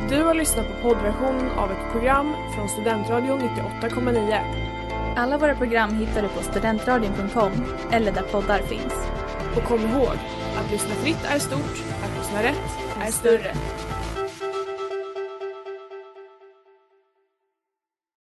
Du 0.08 0.22
har 0.22 0.34
lyssnat 0.34 0.66
på 0.68 0.82
poddversionen 0.88 1.50
av 1.50 1.72
ett 1.72 1.92
program 1.92 2.34
från 2.54 2.68
Studentradion 2.68 3.40
98,9. 3.40 5.14
Alla 5.16 5.38
våra 5.38 5.54
program 5.54 5.94
hittar 5.94 6.22
du 6.22 6.28
på 6.28 6.42
studentradion.com 6.42 7.52
eller 7.92 8.12
där 8.12 8.22
poddar 8.22 8.58
finns. 8.58 8.94
Och 9.56 9.62
kom 9.62 9.80
ihåg, 9.80 10.16
att 10.56 10.70
lyssna 10.72 10.94
fritt 10.94 11.24
är 11.24 11.38
stort, 11.38 11.84
att 12.04 12.18
lyssna 12.18 12.42
rätt 12.42 12.70
är 13.00 13.10
större. 13.12 13.54